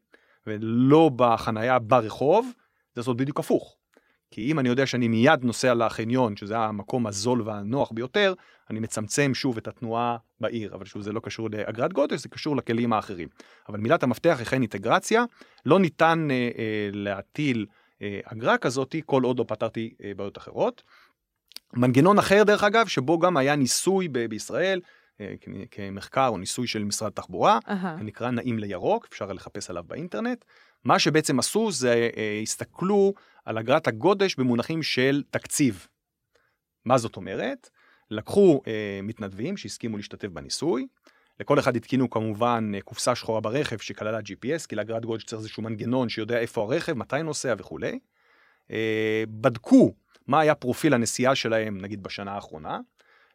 ולא 0.46 1.10
בחנייה 1.16 1.78
ברחוב, 1.78 2.52
זה 2.94 3.02
זאת 3.02 3.16
בדיוק 3.16 3.40
הפוך. 3.40 3.76
כי 4.30 4.50
אם 4.50 4.58
אני 4.58 4.68
יודע 4.68 4.86
שאני 4.86 5.08
מיד 5.08 5.44
נוסע 5.44 5.74
לחניון, 5.74 6.36
שזה 6.36 6.58
המקום 6.58 7.06
הזול 7.06 7.42
והנוח 7.42 7.92
ביותר, 7.92 8.34
אני 8.70 8.80
מצמצם 8.80 9.34
שוב 9.34 9.56
את 9.56 9.68
התנועה 9.68 10.16
בעיר, 10.40 10.74
אבל 10.74 10.84
שוב 10.84 11.02
זה 11.02 11.12
לא 11.12 11.20
קשור 11.20 11.48
לאגרת 11.50 11.92
גודש, 11.92 12.20
זה 12.20 12.28
קשור 12.28 12.56
לכלים 12.56 12.92
האחרים. 12.92 13.28
אבל 13.68 13.80
מילת 13.80 14.02
המפתח 14.02 14.34
היא 14.38 14.42
אכן 14.42 14.60
אינטגרציה, 14.60 15.24
לא 15.66 15.78
ניתן 15.78 16.28
אה, 16.30 16.50
אה, 16.58 16.88
להטיל 16.92 17.66
אגרה 18.24 18.58
כזאתי 18.58 19.02
כל 19.06 19.22
עוד 19.22 19.38
לא 19.38 19.44
פתרתי 19.48 19.94
אה, 20.04 20.12
בעיות 20.16 20.38
אחרות. 20.38 20.82
מנגנון 21.72 22.18
אחר 22.18 22.42
דרך 22.42 22.64
אגב, 22.64 22.86
שבו 22.86 23.18
גם 23.18 23.36
היה 23.36 23.56
ניסוי 23.56 24.08
ב- 24.08 24.26
בישראל, 24.26 24.80
אה, 25.20 25.34
כמחקר 25.70 26.28
או 26.28 26.38
ניסוי 26.38 26.66
של 26.66 26.84
משרד 26.84 27.08
התחבורה, 27.08 27.58
אהה. 27.68 27.96
נקרא 27.96 28.30
נעים 28.30 28.58
לירוק, 28.58 29.06
אפשר 29.10 29.32
לחפש 29.32 29.70
עליו 29.70 29.84
באינטרנט. 29.86 30.44
מה 30.84 30.98
שבעצם 30.98 31.38
עשו 31.38 31.72
זה 31.72 32.10
אה, 32.16 32.40
הסתכלו 32.42 33.14
על 33.44 33.58
אגרת 33.58 33.88
הגודש 33.88 34.34
במונחים 34.34 34.82
של 34.82 35.22
תקציב. 35.30 35.86
מה 36.84 36.98
זאת 36.98 37.16
אומרת? 37.16 37.70
לקחו 38.10 38.60
אה, 38.66 39.00
מתנדבים 39.02 39.56
שהסכימו 39.56 39.96
להשתתף 39.96 40.28
בניסוי, 40.28 40.86
לכל 41.40 41.58
אחד 41.58 41.76
התקינו 41.76 42.10
כמובן 42.10 42.72
אה, 42.74 42.80
קופסה 42.80 43.14
שחורה 43.14 43.40
ברכב 43.40 43.78
שכללה 43.78 44.18
GPS, 44.18 44.66
כי 44.68 44.76
לאגרת 44.76 45.04
גודש 45.04 45.24
צריך 45.24 45.38
איזשהו 45.38 45.62
מנגנון 45.62 46.08
שיודע 46.08 46.38
איפה 46.38 46.62
הרכב, 46.62 46.92
מתי 46.92 47.22
נוסע 47.22 47.54
וכולי. 47.58 47.98
אה, 48.70 49.24
בדקו 49.28 49.94
מה 50.26 50.40
היה 50.40 50.54
פרופיל 50.54 50.94
הנסיעה 50.94 51.34
שלהם, 51.34 51.78
נגיד 51.80 52.02
בשנה 52.02 52.32
האחרונה, 52.32 52.78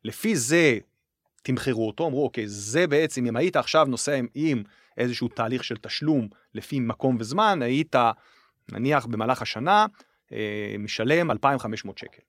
לפי 0.04 0.36
זה 0.36 0.78
תמחרו 1.44 1.88
אותו, 1.88 2.08
אמרו, 2.08 2.24
אוקיי, 2.24 2.48
זה 2.48 2.88
בעצם, 2.88 3.26
אם 3.26 3.36
היית 3.36 3.56
עכשיו 3.56 3.86
נוסע 3.86 4.16
עם, 4.16 4.28
עם 4.34 4.64
איזשהו 4.98 5.28
תהליך 5.28 5.64
של 5.64 5.78
תשלום 5.78 6.28
לפי 6.54 6.80
מקום 6.80 7.18
וזמן, 7.20 7.62
היית, 7.62 7.96
נניח, 8.72 9.06
במהלך 9.06 9.42
השנה, 9.42 9.86
אה, 10.32 10.76
משלם 10.80 11.32
2,500 11.32 11.98
שקל. 11.98 12.22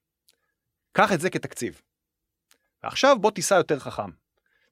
קח 0.92 1.12
את 1.12 1.20
זה 1.20 1.30
כתקציב. 1.30 1.80
ועכשיו 2.83 3.18
בוא 3.20 3.30
תיסע 3.30 3.54
יותר 3.54 3.78
חכם. 3.78 4.19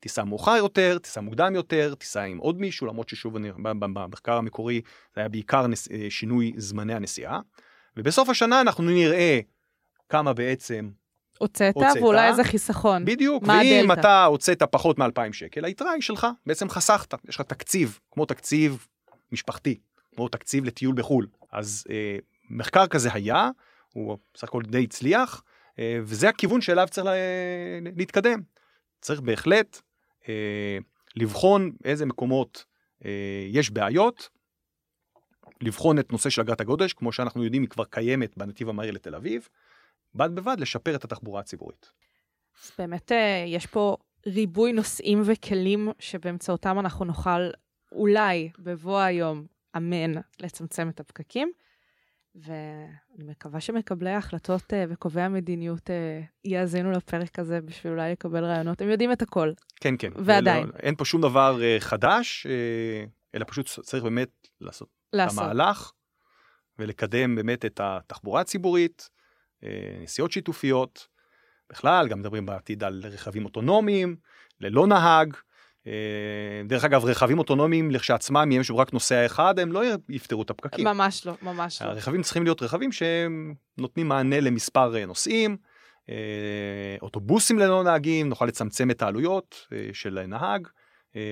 תיסע 0.01 0.25
מאוחר 0.25 0.57
יותר, 0.57 0.99
תיסע 0.99 1.21
מוקדם 1.21 1.55
יותר, 1.55 1.95
תיסע 1.95 2.23
עם 2.23 2.39
עוד 2.39 2.61
מישהו, 2.61 2.87
למרות 2.87 3.09
ששוב, 3.09 3.37
אני, 3.37 3.51
במחקר 3.59 4.33
המקורי 4.33 4.81
זה 5.15 5.21
היה 5.21 5.29
בעיקר 5.29 5.67
נס, 5.67 5.91
אה, 5.91 6.07
שינוי 6.11 6.53
זמני 6.57 6.95
הנסיעה. 6.95 7.41
ובסוף 7.97 8.29
השנה 8.29 8.61
אנחנו 8.61 8.85
נראה 8.85 9.41
כמה 10.09 10.33
בעצם 10.33 10.91
הוצאת, 11.39 11.75
הוצאת. 11.75 12.03
ואולי 12.03 12.29
איזה 12.29 12.45
חיסכון. 12.45 13.05
בדיוק, 13.05 13.43
ואם 13.43 13.91
הדלתא? 13.91 14.01
אתה 14.01 14.25
הוצאת 14.25 14.63
פחות 14.63 14.99
מ-2,000 14.99 15.33
שקל, 15.33 15.65
היתרה 15.65 15.91
היא 15.91 16.03
שלך, 16.03 16.27
בעצם 16.47 16.69
חסכת, 16.69 17.15
יש 17.29 17.37
לך 17.37 17.41
תקציב, 17.41 17.99
כמו 18.11 18.27
תקציב 18.27 18.87
משפחתי, 19.33 19.79
כמו 20.17 20.29
תקציב 20.29 20.65
לטיול 20.65 20.95
בחו"ל. 20.95 21.27
אז 21.53 21.85
אה, 21.91 22.17
מחקר 22.51 22.87
כזה 22.87 23.09
היה, 23.13 23.51
הוא 23.93 24.19
בסך 24.35 24.49
הכל 24.49 24.63
די 24.63 24.85
הצליח, 24.85 25.43
אה, 25.79 25.99
וזה 26.03 26.29
הכיוון 26.29 26.61
שאליו 26.61 26.87
צריך 26.91 27.07
לה, 27.07 27.13
להתקדם. 27.97 28.41
צריך 29.01 29.21
בהחלט 29.21 29.77
אה, 29.77 29.88
לבחון 31.17 31.73
איזה 31.85 32.07
מקומות 32.07 32.65
אה, 33.05 33.47
יש 33.51 33.71
בעיות, 33.71 34.29
לבחון 35.61 35.99
את 35.99 36.13
נושא 36.13 36.31
של 36.31 36.43
אגרת 36.43 36.61
הגודש, 36.61 36.93
כמו 36.93 37.13
שאנחנו 37.13 37.45
יודעים, 37.45 37.63
היא 37.63 37.71
כבר 37.71 37.85
קיימת 37.85 38.39
בנתיב 38.39 38.69
המהיר 38.69 38.93
לתל 38.93 39.15
אביב, 39.15 39.49
בד 40.15 40.35
בבד 40.35 40.57
לשפר 40.61 40.95
את 40.95 41.05
התחבורה 41.05 41.41
הציבורית. 41.41 41.91
אז 42.65 42.73
באמת 42.79 43.13
אה, 43.13 43.45
יש 43.47 43.67
פה 43.67 43.97
ריבוי 44.27 44.73
נושאים 44.73 45.23
וכלים 45.25 45.89
שבאמצעותם 45.99 46.79
אנחנו 46.79 47.05
נוכל 47.05 47.51
אולי 47.93 48.51
בבוא 48.59 48.99
היום, 48.99 49.47
אמן, 49.77 50.21
לצמצם 50.41 50.89
את 50.89 51.01
הפקקים. 51.01 51.53
ואני 52.43 53.25
מקווה 53.31 53.61
שמקבלי 53.61 54.11
ההחלטות 54.11 54.75
אה, 54.75 54.85
וקובעי 54.89 55.25
המדיניות 55.25 55.91
אה, 55.91 56.21
יאזינו 56.45 56.91
לפרק 56.91 57.39
הזה 57.39 57.61
בשביל 57.61 57.93
אולי 57.93 58.13
לקבל 58.13 58.45
רעיונות. 58.45 58.81
הם 58.81 58.89
יודעים 58.91 59.13
את 59.13 59.23
הכל. 59.23 59.53
כן, 59.81 59.95
כן. 59.99 60.11
ועדיין. 60.17 60.65
ולא, 60.65 60.73
אין 60.79 60.95
פה 60.97 61.05
שום 61.05 61.21
דבר 61.21 61.63
אה, 61.63 61.77
חדש, 61.81 62.47
אה, 62.47 63.05
אלא 63.35 63.45
פשוט 63.49 63.67
צריך 63.67 64.05
באמת 64.05 64.49
לעשות 64.61 64.89
את 64.89 65.15
לעשות. 65.15 65.39
המהלך 65.39 65.93
ולקדם 66.79 67.35
באמת 67.35 67.65
את 67.65 67.81
התחבורה 67.83 68.41
הציבורית, 68.41 69.09
אה, 69.65 69.99
נסיעות 70.03 70.33
שיתופיות. 70.33 71.09
בכלל, 71.71 72.09
גם 72.09 72.21
מדברים 72.21 72.47
בעתיד 72.47 72.85
על 72.85 73.03
רכבים 73.05 73.45
אוטונומיים, 73.45 74.17
ללא 74.61 74.87
נהג. 74.87 75.37
אה, 75.89 76.63
דרך 76.65 76.85
אגב, 76.85 77.05
רכבים 77.05 77.39
אוטונומיים 77.39 77.91
לכשעצמם, 77.91 78.37
אם 78.37 78.61
יש 78.61 78.71
רק 78.71 78.93
נוסע 78.93 79.27
אחד, 79.27 79.59
הם 79.59 79.73
לא 79.73 79.83
יפתרו 80.09 80.43
את 80.43 80.51
הפקקים. 80.51 80.85
ממש 80.85 81.27
לא, 81.27 81.33
ממש 81.43 81.83
לא. 81.83 81.87
הרכבים 81.87 82.23
צריכים 82.23 82.45
להיות 82.45 82.63
רכבים 82.63 82.93
שהם 82.93 83.55
נותנים 83.79 84.09
מענה 84.09 84.41
למספר 84.41 84.97
אה, 84.97 85.07
נוסעים, 85.07 85.57
אה, 86.11 86.15
אוטובוסים 87.03 87.59
ללא 87.59 87.85
נהגים, 87.85 88.29
נוכל 88.29 88.47
לצמצם 88.47 88.91
את 88.91 89.03
העלויות 89.03 89.67
של 89.93 90.27
נהג. 90.29 90.69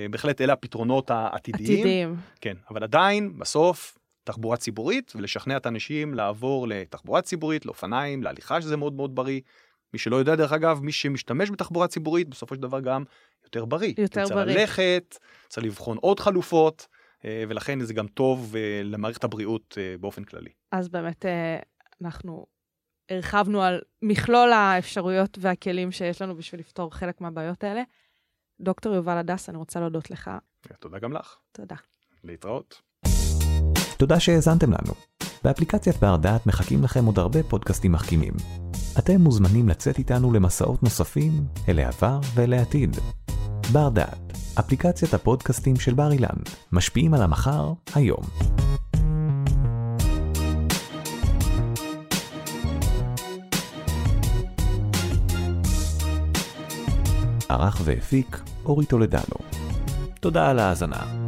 בהחלט 0.09 0.41
אלה 0.41 0.53
הפתרונות 0.53 1.11
העתידיים. 1.11 1.79
עתידיים. 1.79 2.15
כן, 2.41 2.53
אבל 2.69 2.83
עדיין, 2.83 3.39
בסוף, 3.39 3.97
תחבורה 4.23 4.57
ציבורית, 4.57 5.13
ולשכנע 5.15 5.57
את 5.57 5.65
האנשים 5.65 6.13
לעבור 6.13 6.67
לתחבורה 6.67 7.21
ציבורית, 7.21 7.65
לאופניים, 7.65 8.23
להליכה, 8.23 8.61
שזה 8.61 8.77
מאוד 8.77 8.93
מאוד 8.93 9.15
בריא. 9.15 9.39
מי 9.93 9.99
שלא 9.99 10.15
יודע, 10.15 10.35
דרך 10.35 10.51
אגב, 10.51 10.79
מי 10.83 10.91
שמשתמש 10.91 11.51
בתחבורה 11.51 11.87
ציבורית, 11.87 12.29
בסופו 12.29 12.55
של 12.55 12.61
דבר 12.61 12.79
גם 12.79 13.03
יותר 13.43 13.65
בריא. 13.65 13.93
יותר 13.97 14.23
צריך 14.23 14.35
בריא. 14.35 14.55
ללכת, 14.55 15.17
צריך 15.49 15.65
לבחון 15.65 15.97
עוד 15.97 16.19
חלופות, 16.19 16.87
אה, 17.25 17.43
ולכן 17.49 17.79
זה 17.83 17.93
גם 17.93 18.07
טוב 18.07 18.55
אה, 18.55 18.81
למערכת 18.83 19.23
הבריאות 19.23 19.77
אה, 19.77 19.95
באופן 19.99 20.23
כללי. 20.23 20.49
אז 20.71 20.89
באמת 20.89 21.25
אנחנו 22.01 22.45
הרחבנו 23.09 23.61
על 23.61 23.81
מכלול 24.01 24.51
האפשרויות 24.53 25.37
והכלים 25.41 25.91
שיש 25.91 26.21
לנו 26.21 26.35
בשביל 26.35 26.61
לפתור 26.61 26.93
חלק 26.93 27.21
מהבעיות 27.21 27.63
האלה. 27.63 27.83
דוקטור 28.59 28.95
יובל 28.95 29.17
הדס, 29.17 29.49
אני 29.49 29.57
רוצה 29.57 29.79
להודות 29.79 30.11
לך. 30.11 30.31
תודה 30.79 30.99
גם 30.99 31.13
לך. 31.13 31.35
תודה. 31.51 31.75
להתראות. 32.23 32.81
תודה 33.99 34.19
שהאזנתם 34.19 34.71
לנו. 34.71 34.93
באפליקציית 35.43 35.95
בר 35.95 36.15
דעת 36.15 36.45
מחכים 36.45 36.83
לכם 36.83 37.05
עוד 37.05 37.19
הרבה 37.19 37.43
פודקאסטים 37.43 37.91
מחכימים. 37.91 38.33
אתם 38.99 39.21
מוזמנים 39.21 39.69
לצאת 39.69 39.97
איתנו 39.97 40.33
למסעות 40.33 40.83
נוספים 40.83 41.45
אל 41.69 41.79
העבר 41.79 42.19
ואל 42.35 42.53
העתיד. 42.53 42.97
בר 43.71 43.89
דעת, 43.89 44.37
אפליקציית 44.59 45.13
הפודקאסטים 45.13 45.75
של 45.75 45.93
בר 45.93 46.11
אילן, 46.11 46.37
משפיעים 46.71 47.13
על 47.13 47.21
המחר, 47.21 47.73
היום. 47.95 48.23
ערך 57.49 57.81
והפיק 57.83 58.41
אורי 58.65 58.85
טולדנו. 58.85 59.37
תודה 60.19 60.49
על 60.49 60.59
ההאזנה. 60.59 61.26